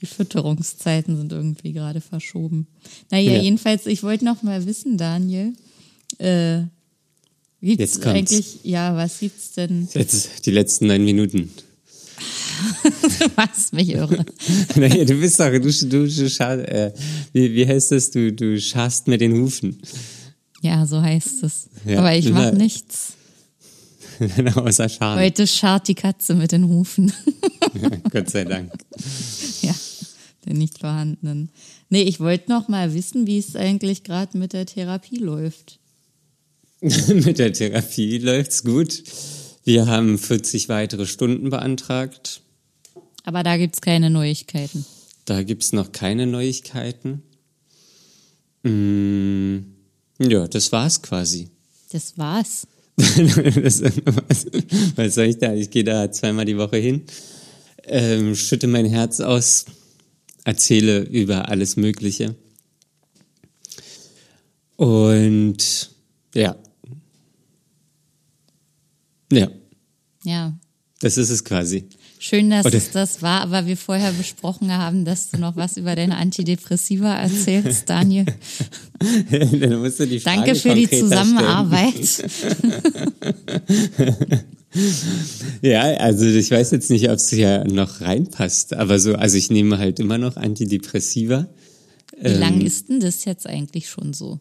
[0.00, 2.66] Die Fütterungszeiten sind irgendwie gerade verschoben.
[3.10, 3.42] Naja, Ja.
[3.42, 5.52] jedenfalls, ich wollte noch mal wissen, Daniel,
[6.18, 6.62] äh,
[7.60, 8.32] gibt's Jetzt kommt's.
[8.32, 11.50] eigentlich, ja, was gibt's denn, Jetzt die letzten neun Minuten.
[13.36, 14.24] was mich irre?
[14.76, 16.92] Naja, du bist doch, du, du, du äh,
[17.32, 18.10] wie, wie heißt das?
[18.10, 19.80] Du, du scharst mit den Hufen.
[20.60, 21.68] Ja, so heißt es.
[21.84, 22.00] Ja.
[22.00, 23.14] Aber ich mache nichts.
[24.54, 25.20] Außer Scharen.
[25.20, 27.12] Heute scharrt die Katze mit den Hufen.
[28.10, 28.72] Gott sei Dank.
[29.62, 29.74] Ja,
[30.46, 31.50] den nicht vorhandenen.
[31.88, 35.78] Nee, ich wollte noch mal wissen, wie es eigentlich gerade mit der Therapie läuft.
[36.80, 39.02] mit der Therapie läuft's gut.
[39.64, 42.40] Wir haben 40 weitere Stunden beantragt.
[43.24, 44.86] Aber da gibt's keine Neuigkeiten.
[45.24, 47.22] Da gibt's noch keine Neuigkeiten.
[48.62, 49.58] Mm,
[50.18, 51.50] ja, das war's quasi.
[51.90, 52.66] Das war's.
[52.96, 54.46] das, was,
[54.96, 55.54] was soll ich da?
[55.54, 57.02] Ich gehe da zweimal die Woche hin,
[57.84, 59.66] ähm, schütte mein Herz aus,
[60.44, 62.34] erzähle über alles Mögliche.
[64.76, 65.90] Und
[66.34, 66.56] ja.
[69.30, 69.48] Ja,
[70.24, 70.58] Ja.
[71.00, 71.88] das ist es quasi.
[72.18, 75.94] Schön, dass es das war, aber wir vorher besprochen haben, dass du noch was über
[75.94, 78.26] deine Antidepressiva erzählst, Daniel.
[79.30, 81.94] Dann musst du die Frage Danke für die Zusammenarbeit.
[85.62, 89.50] Ja, also ich weiß jetzt nicht, ob es ja noch reinpasst, aber so, also ich
[89.50, 91.48] nehme halt immer noch Antidepressiva.
[92.20, 94.40] Wie lang ist denn das jetzt eigentlich schon so?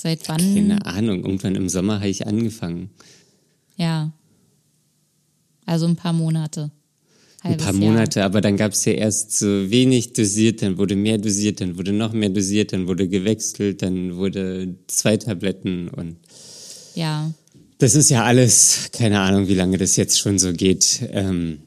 [0.00, 0.38] Seit wann?
[0.38, 2.90] Keine Ahnung, irgendwann im Sommer habe ich angefangen.
[3.76, 4.12] Ja.
[5.64, 6.70] Also ein paar Monate.
[7.42, 7.74] Ein paar Jahr.
[7.74, 11.76] Monate, aber dann gab es ja erst so wenig dosiert, dann wurde mehr dosiert, dann
[11.78, 16.16] wurde noch mehr dosiert, dann wurde gewechselt, dann wurde zwei Tabletten und
[16.94, 17.30] Ja.
[17.78, 21.00] das ist ja alles, keine Ahnung, wie lange das jetzt schon so geht.
[21.12, 21.58] Ähm,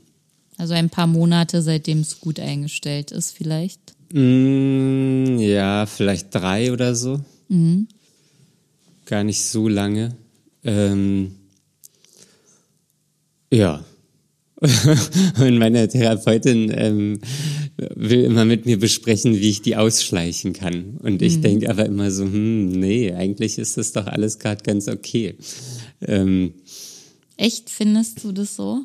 [0.58, 3.80] Also ein paar Monate, seitdem es gut eingestellt ist, vielleicht.
[4.12, 7.22] mm, ja, vielleicht drei oder so.
[7.48, 7.88] Mhm.
[9.06, 10.16] Gar nicht so lange.
[10.64, 11.36] Ähm,
[13.52, 13.84] ja.
[15.40, 17.20] Und meine Therapeutin ähm,
[17.96, 20.98] will immer mit mir besprechen, wie ich die ausschleichen kann.
[21.02, 21.28] Und Mhm.
[21.28, 25.36] ich denke aber immer so, hm, nee, eigentlich ist das doch alles gerade ganz okay.
[26.06, 26.54] Ähm,
[27.38, 28.82] Echt, findest du das so?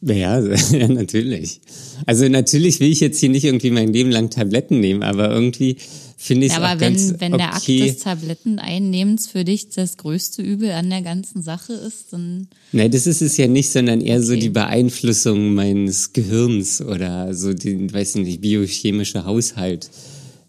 [0.00, 0.38] ja,
[0.72, 1.60] ja, natürlich.
[2.06, 5.76] Also natürlich will ich jetzt hier nicht irgendwie mein Leben lang Tabletten nehmen, aber irgendwie
[6.24, 10.70] finde ich Ja, aber wenn, wenn der Akt des Tabletteneinnehmens für dich das größte Übel
[10.72, 14.32] an der ganzen Sache ist, dann Nein, das ist es ja nicht, sondern eher so
[14.32, 14.40] Okay.
[14.40, 19.90] die Beeinflussung meines Gehirns oder so die, weiß nicht, biochemische Haushalt.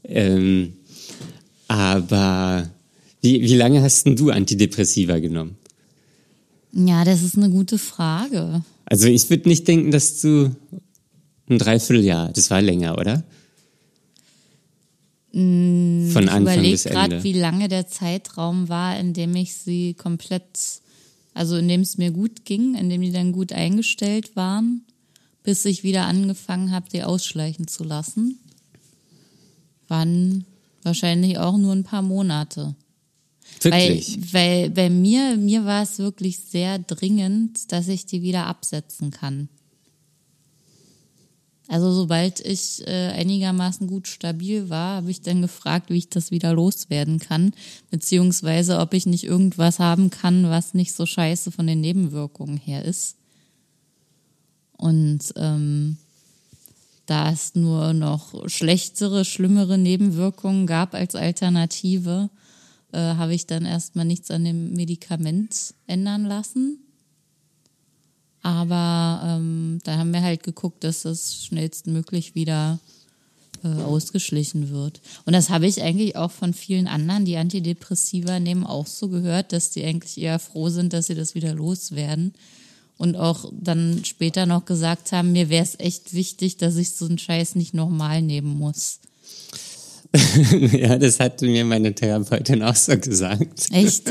[0.03, 0.73] Ähm,
[1.67, 2.69] aber
[3.21, 5.55] wie, wie lange hast denn du Antidepressiva genommen?
[6.77, 8.61] ja, das ist eine gute Frage.
[8.85, 10.53] Also ich würde nicht denken, dass du
[11.49, 13.23] ein Dreivierteljahr, das war länger, oder?
[15.35, 16.97] Von Ich Anfang überlege bis Ende.
[16.97, 20.45] gerade, wie lange der Zeitraum war, in dem ich sie komplett,
[21.33, 24.85] also in dem es mir gut ging, in dem die dann gut eingestellt waren,
[25.43, 28.39] bis ich wieder angefangen habe, die ausschleichen zu lassen.
[29.89, 30.45] Waren
[30.83, 32.73] wahrscheinlich auch nur ein paar Monate.
[33.59, 34.17] Wirklich?
[34.31, 39.11] Weil, weil bei mir, mir war es wirklich sehr dringend, dass ich die wieder absetzen
[39.11, 39.49] kann.
[41.67, 46.29] Also sobald ich äh, einigermaßen gut stabil war, habe ich dann gefragt, wie ich das
[46.29, 47.53] wieder loswerden kann,
[47.89, 52.85] beziehungsweise ob ich nicht irgendwas haben kann, was nicht so scheiße von den Nebenwirkungen her
[52.85, 53.15] ist.
[54.77, 55.97] Und ähm,
[57.05, 62.29] da es nur noch schlechtere, schlimmere Nebenwirkungen gab als Alternative,
[62.91, 66.84] äh, habe ich dann erstmal nichts an dem Medikament ändern lassen.
[68.45, 72.77] Aber ähm, da haben wir halt geguckt, dass das schnellstmöglich wieder
[73.63, 75.01] äh, ausgeschlichen wird.
[75.25, 79.51] Und das habe ich eigentlich auch von vielen anderen, die Antidepressiva nehmen, auch so gehört,
[79.51, 82.35] dass die eigentlich eher froh sind, dass sie das wieder loswerden.
[82.99, 87.07] Und auch dann später noch gesagt haben, mir wäre es echt wichtig, dass ich so
[87.07, 88.99] einen Scheiß nicht nochmal nehmen muss.
[90.71, 93.69] ja, das hat mir meine Therapeutin auch so gesagt.
[93.71, 94.03] Echt?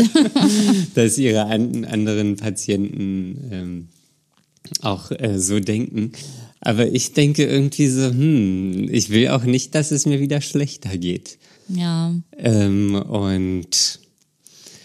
[0.97, 3.89] dass ihre an, anderen Patienten ähm,
[4.83, 6.13] auch äh, so denken.
[6.61, 10.97] Aber ich denke irgendwie so, hm, ich will auch nicht, dass es mir wieder schlechter
[10.97, 11.39] geht.
[11.69, 12.15] Ja.
[12.39, 14.01] Ähm, und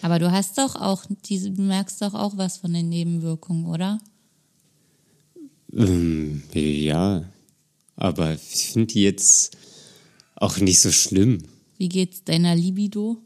[0.02, 4.00] aber du hast doch auch, diese, du merkst doch auch was von den Nebenwirkungen, oder?
[5.72, 7.24] Ähm, ja,
[7.96, 9.56] aber ich finde die jetzt
[10.36, 11.42] auch nicht so schlimm.
[11.76, 13.18] Wie geht's deiner Libido?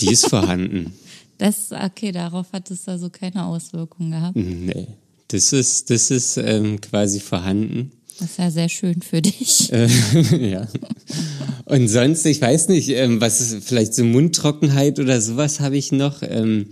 [0.00, 0.92] Die ist vorhanden.
[1.36, 4.36] Das, okay, darauf hat es also keine Auswirkungen gehabt.
[4.36, 4.86] Nee,
[5.34, 7.90] das ist, das ist ähm, quasi vorhanden.
[8.20, 9.72] Das ist ja sehr schön für dich.
[9.72, 9.88] Äh,
[10.50, 10.68] ja.
[11.64, 15.90] Und sonst, ich weiß nicht, ähm, was ist, vielleicht so Mundtrockenheit oder sowas habe ich
[15.90, 16.22] noch.
[16.22, 16.66] Ähm,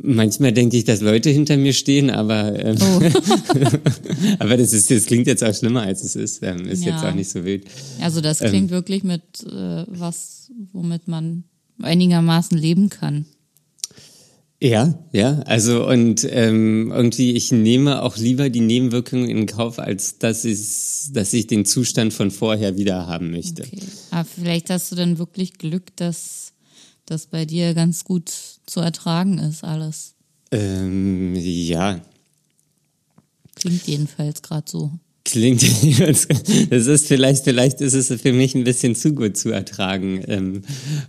[0.00, 3.00] manchmal denke ich, dass Leute hinter mir stehen, aber, ähm, oh.
[4.38, 6.42] aber das ist, das klingt jetzt auch schlimmer als es ist.
[6.42, 6.92] Ähm, ist ja.
[6.92, 7.64] jetzt auch nicht so wild.
[8.00, 11.44] Also das klingt ähm, wirklich mit äh, was, womit man
[11.82, 13.26] einigermaßen leben kann.
[14.60, 20.18] Ja, ja, also und ähm, irgendwie, ich nehme auch lieber die Nebenwirkungen in Kauf, als
[20.18, 23.62] dass ich, dass ich den Zustand von vorher wieder haben möchte.
[23.62, 23.80] Okay.
[24.10, 26.54] Aber vielleicht hast du dann wirklich Glück, dass
[27.06, 28.32] das bei dir ganz gut
[28.66, 30.14] zu ertragen ist, alles.
[30.50, 32.00] Ähm, ja.
[33.54, 34.90] Klingt jedenfalls gerade so.
[35.24, 35.62] Klingt,
[36.00, 40.62] das ist vielleicht, vielleicht ist es für mich ein bisschen zu gut zu ertragen, ähm,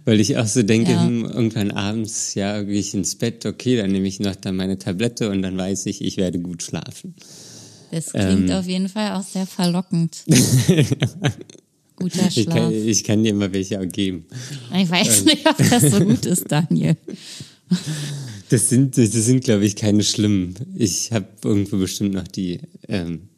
[0.03, 1.05] weil ich auch so denke, ja.
[1.05, 4.78] hm, irgendwann abends, ja, gehe ich ins Bett, okay, dann nehme ich noch dann meine
[4.78, 7.16] Tablette und dann weiß ich, ich werde gut schlafen.
[7.91, 10.24] Das klingt ähm, auf jeden Fall auch sehr verlockend.
[11.95, 12.38] Guter Schlaf.
[12.38, 14.26] Ich kann, ich kann, dir mal welche auch geben.
[14.76, 15.26] Ich weiß ähm.
[15.26, 16.95] nicht, ob das so gut ist, Daniel.
[18.49, 20.55] Das sind, das sind, glaube ich, keine schlimmen.
[20.76, 23.30] Ich habe irgendwo bestimmt noch die ähm,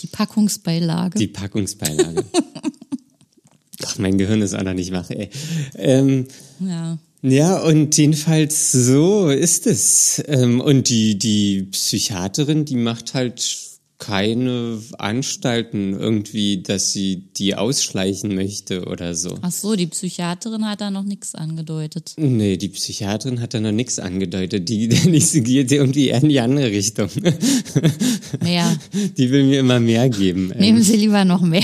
[0.00, 1.18] die Packungsbeilage.
[1.18, 2.24] Die Packungsbeilage.
[3.84, 5.30] Ach, mein Gehirn ist auch noch nicht wach, ey.
[5.76, 6.26] Ähm,
[6.60, 6.98] ja.
[7.22, 10.22] Ja, und jedenfalls so ist es.
[10.26, 13.69] Ähm, und die, die Psychiaterin, die macht halt
[14.00, 19.38] keine Anstalten irgendwie, dass sie die ausschleichen möchte oder so.
[19.42, 22.14] Ach so, die Psychiaterin hat da noch nichts angedeutet.
[22.16, 24.68] Nee, die Psychiaterin hat da noch nichts angedeutet.
[24.68, 27.08] Die, die geht irgendwie eher in die andere Richtung.
[28.42, 28.76] Mehr.
[29.16, 30.48] Die will mir immer mehr geben.
[30.58, 31.62] Nehmen Sie lieber noch mehr.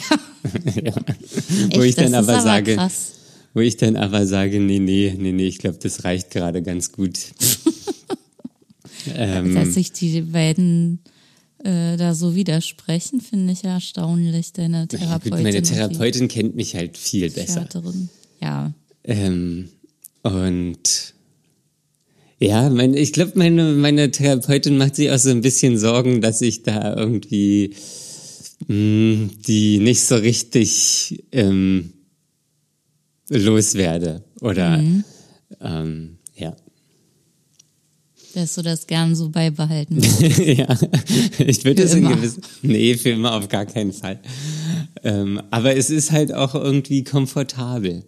[0.82, 0.92] ja.
[0.92, 3.12] Echt, wo ich dann aber, aber sage, krass.
[3.54, 6.92] wo ich dann aber sage, nee, nee, nee, nee, ich glaube, das reicht gerade ganz
[6.92, 7.18] gut.
[9.14, 11.00] ähm, Dass sich die beiden
[11.66, 14.52] äh, da so widersprechen, finde ich erstaunlich.
[14.52, 15.32] Deine Therapeutin.
[15.32, 17.66] Ja, meine Therapeutin kennt mich halt viel besser.
[18.40, 18.72] Ja.
[19.02, 19.68] Ähm,
[20.22, 21.14] und
[22.38, 26.40] ja, mein, ich glaube, meine, meine Therapeutin macht sich auch so ein bisschen Sorgen, dass
[26.40, 27.74] ich da irgendwie
[28.66, 31.94] mh, hm, die nicht so richtig ähm,
[33.28, 34.22] loswerde.
[34.40, 35.04] Oder mhm.
[35.60, 36.15] ähm,
[38.36, 40.38] dass du das gern so beibehalten würdest.
[40.58, 40.78] ja,
[41.38, 42.42] ich würde es in gewissen.
[42.60, 44.20] Nee, für immer auf gar keinen Fall.
[45.02, 48.04] Ähm, aber es ist halt auch irgendwie komfortabel.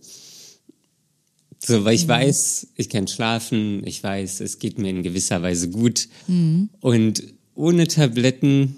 [1.59, 2.09] So, weil ich mhm.
[2.09, 6.09] weiß, ich kann schlafen, ich weiß, es geht mir in gewisser Weise gut.
[6.27, 6.69] Mhm.
[6.81, 7.23] Und
[7.55, 8.77] ohne Tabletten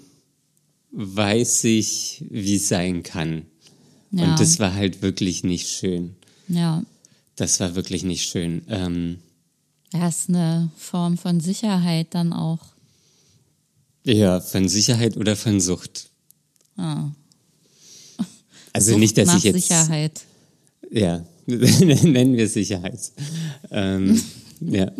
[0.91, 3.43] weiß ich, wie es sein kann.
[4.11, 4.31] Ja.
[4.31, 6.15] Und das war halt wirklich nicht schön.
[6.47, 6.83] Ja.
[7.35, 8.61] Das war wirklich nicht schön.
[8.69, 9.17] Ähm,
[9.93, 12.59] ja, ist eine Form von Sicherheit dann auch.
[14.03, 16.09] Ja, von Sicherheit oder von Sucht.
[16.77, 17.11] Ah.
[18.73, 19.55] Also Sucht nicht, dass ich jetzt.
[19.55, 20.21] Sicherheit.
[20.91, 22.99] Ja, nennen wir Sicherheit.
[23.69, 24.21] Ähm,
[24.61, 24.91] ja.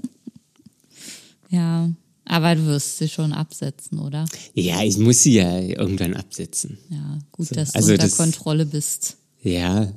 [1.49, 1.89] Ja,
[2.25, 4.25] aber du wirst sie schon absetzen, oder?
[4.53, 6.77] Ja, ich muss sie ja irgendwann absetzen.
[6.89, 7.55] Ja, gut, so.
[7.55, 9.17] dass du also unter das, Kontrolle bist.
[9.41, 9.91] Ja,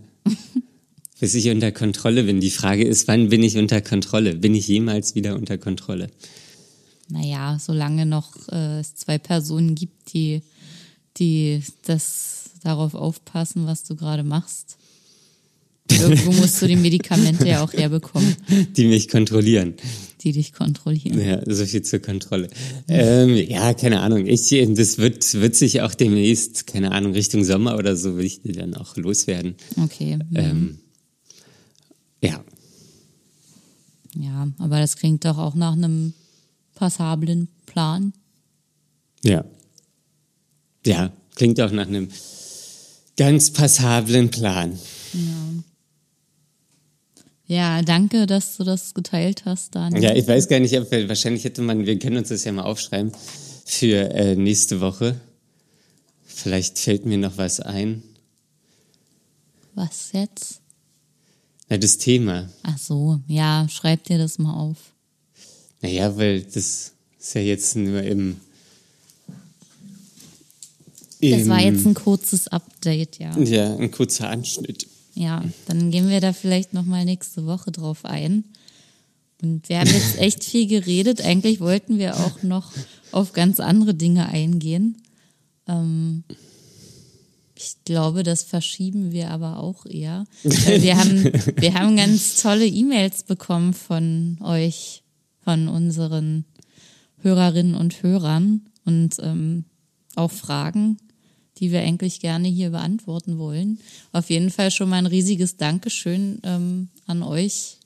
[1.20, 2.40] bis ich unter Kontrolle bin.
[2.40, 4.34] Die Frage ist, wann bin ich unter Kontrolle?
[4.34, 6.08] Bin ich jemals wieder unter Kontrolle?
[7.08, 10.42] Naja, solange noch äh, es zwei Personen gibt, die
[11.18, 14.76] die das darauf aufpassen, was du gerade machst.
[15.90, 18.34] Irgendwo musst du die Medikamente ja auch herbekommen.
[18.76, 19.74] Die mich kontrollieren.
[20.22, 21.20] Die dich kontrollieren.
[21.20, 22.48] Ja, so viel zur Kontrolle.
[22.88, 24.26] Ähm, ja, keine Ahnung.
[24.26, 28.40] Ich, das wird, wird sich auch demnächst, keine Ahnung, Richtung Sommer oder so, will ich
[28.40, 29.56] die dann auch loswerden.
[29.76, 30.18] Okay.
[30.34, 30.78] Ähm,
[32.24, 32.44] ja.
[34.16, 36.14] Ja, aber das klingt doch auch nach einem
[36.74, 38.12] passablen Plan.
[39.22, 39.44] Ja.
[40.86, 42.08] Ja, klingt auch nach einem
[43.16, 44.78] ganz passablen Plan.
[45.12, 45.20] Ja.
[47.46, 50.02] Ja, danke, dass du das geteilt hast, Daniel.
[50.02, 52.52] Ja, ich weiß gar nicht, ob wir, wahrscheinlich hätte man, wir können uns das ja
[52.52, 53.12] mal aufschreiben
[53.66, 55.20] für äh, nächste Woche.
[56.24, 58.02] Vielleicht fällt mir noch was ein.
[59.74, 60.63] Was jetzt?
[61.74, 62.48] Na, das Thema.
[62.62, 64.76] Ach so, ja, schreib dir das mal auf.
[65.82, 68.36] Naja, weil das ist ja jetzt nur im.
[71.20, 73.36] Das war jetzt ein kurzes Update, ja.
[73.38, 74.86] Ja, ein kurzer Anschnitt.
[75.14, 78.44] Ja, dann gehen wir da vielleicht nochmal nächste Woche drauf ein.
[79.42, 81.22] Und wir haben jetzt echt viel geredet.
[81.22, 82.70] Eigentlich wollten wir auch noch
[83.10, 85.02] auf ganz andere Dinge eingehen.
[85.66, 86.22] Ähm,
[87.56, 90.26] ich glaube, das verschieben wir aber auch eher.
[90.42, 91.24] Wir haben,
[91.56, 95.02] wir haben ganz tolle E-Mails bekommen von euch,
[95.44, 96.44] von unseren
[97.22, 99.64] Hörerinnen und Hörern und ähm,
[100.16, 100.98] auch Fragen
[101.58, 103.78] die wir eigentlich gerne hier beantworten wollen.
[104.12, 107.78] Auf jeden Fall schon mal ein riesiges Dankeschön ähm, an euch,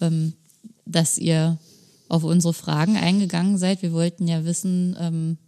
[0.00, 0.34] ähm,
[0.84, 1.58] dass ihr
[2.08, 3.82] auf unsere Fragen eingegangen seid.
[3.82, 5.38] Wir wollten ja wissen, ähm,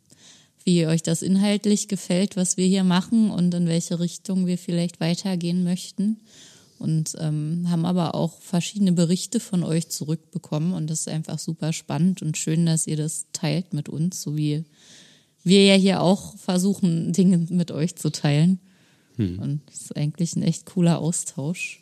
[0.65, 4.99] wie euch das inhaltlich gefällt, was wir hier machen und in welche Richtung wir vielleicht
[4.99, 6.21] weitergehen möchten.
[6.79, 10.73] Und ähm, haben aber auch verschiedene Berichte von euch zurückbekommen.
[10.73, 14.37] Und das ist einfach super spannend und schön, dass ihr das teilt mit uns, so
[14.37, 14.65] wie
[15.45, 18.59] wir ja hier auch versuchen, Dinge mit euch zu teilen.
[19.17, 19.39] Hm.
[19.39, 21.81] Und das ist eigentlich ein echt cooler Austausch.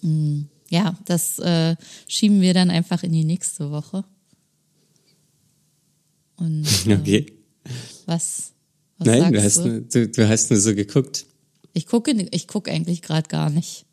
[0.00, 0.48] Hm.
[0.68, 1.76] Ja, das äh,
[2.08, 4.04] schieben wir dann einfach in die nächste Woche.
[6.36, 7.26] Und, äh, okay.
[8.06, 8.52] Was,
[8.98, 9.68] was Nein, du hast, du?
[9.68, 11.26] Nur, du, du hast nur so geguckt.
[11.72, 13.86] Ich gucke, ich gucke eigentlich gerade gar nicht.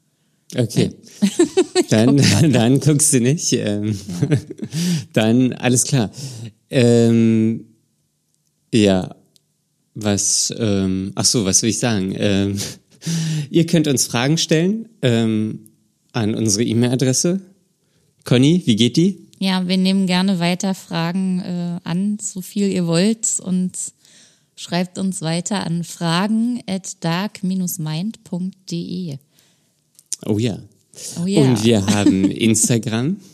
[0.55, 0.91] Okay.
[1.89, 3.53] dann, dann, dann guckst du nicht.
[3.53, 3.97] Ähm,
[4.29, 4.37] ja.
[5.13, 6.11] Dann alles klar.
[6.69, 7.65] Ähm,
[8.73, 9.15] ja,
[9.93, 12.13] was, ähm, ach so, was will ich sagen?
[12.17, 12.57] Ähm,
[13.49, 15.67] ihr könnt uns Fragen stellen ähm,
[16.13, 17.41] an unsere E-Mail-Adresse.
[18.23, 19.28] Conny, wie geht die?
[19.39, 23.71] Ja, wir nehmen gerne weiter Fragen äh, an, so viel ihr wollt und
[24.57, 27.57] schreibt uns weiter an fragen at dark-mind.de.
[30.25, 30.59] Oh ja.
[31.21, 31.39] Oh ja.
[31.41, 33.17] Und wir haben Instagram.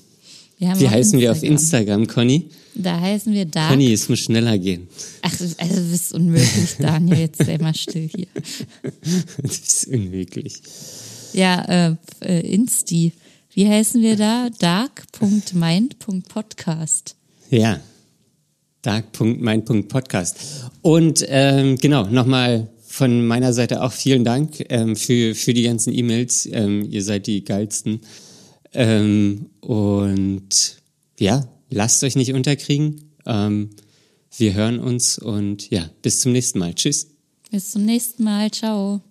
[0.58, 1.22] Wir haben Wie heißen Instagram.
[1.22, 2.50] wir auf Instagram, Conny?
[2.76, 3.72] Da heißen wir Dark.
[3.72, 4.88] Conny, es muss schneller gehen.
[5.22, 7.18] Ach, also das ist unmöglich, Daniel.
[7.18, 8.28] Jetzt sei mal still hier.
[9.42, 10.62] Das ist unmöglich.
[11.34, 13.12] Ja, äh, äh, Insti.
[13.56, 14.50] Wie heißen wir da?
[14.60, 17.16] dark.mind.podcast.
[17.50, 17.80] Ja,
[18.82, 20.70] dark.mind.podcast.
[20.82, 25.94] Und ähm, genau, nochmal von meiner Seite auch vielen Dank ähm, für, für die ganzen
[25.94, 26.50] E-Mails.
[26.52, 28.02] Ähm, ihr seid die geilsten.
[28.74, 30.82] Ähm, und
[31.18, 33.14] ja, lasst euch nicht unterkriegen.
[33.26, 33.70] Ähm,
[34.36, 36.74] wir hören uns und ja, bis zum nächsten Mal.
[36.74, 37.08] Tschüss.
[37.52, 38.52] Bis zum nächsten Mal.
[38.52, 39.02] Ciao.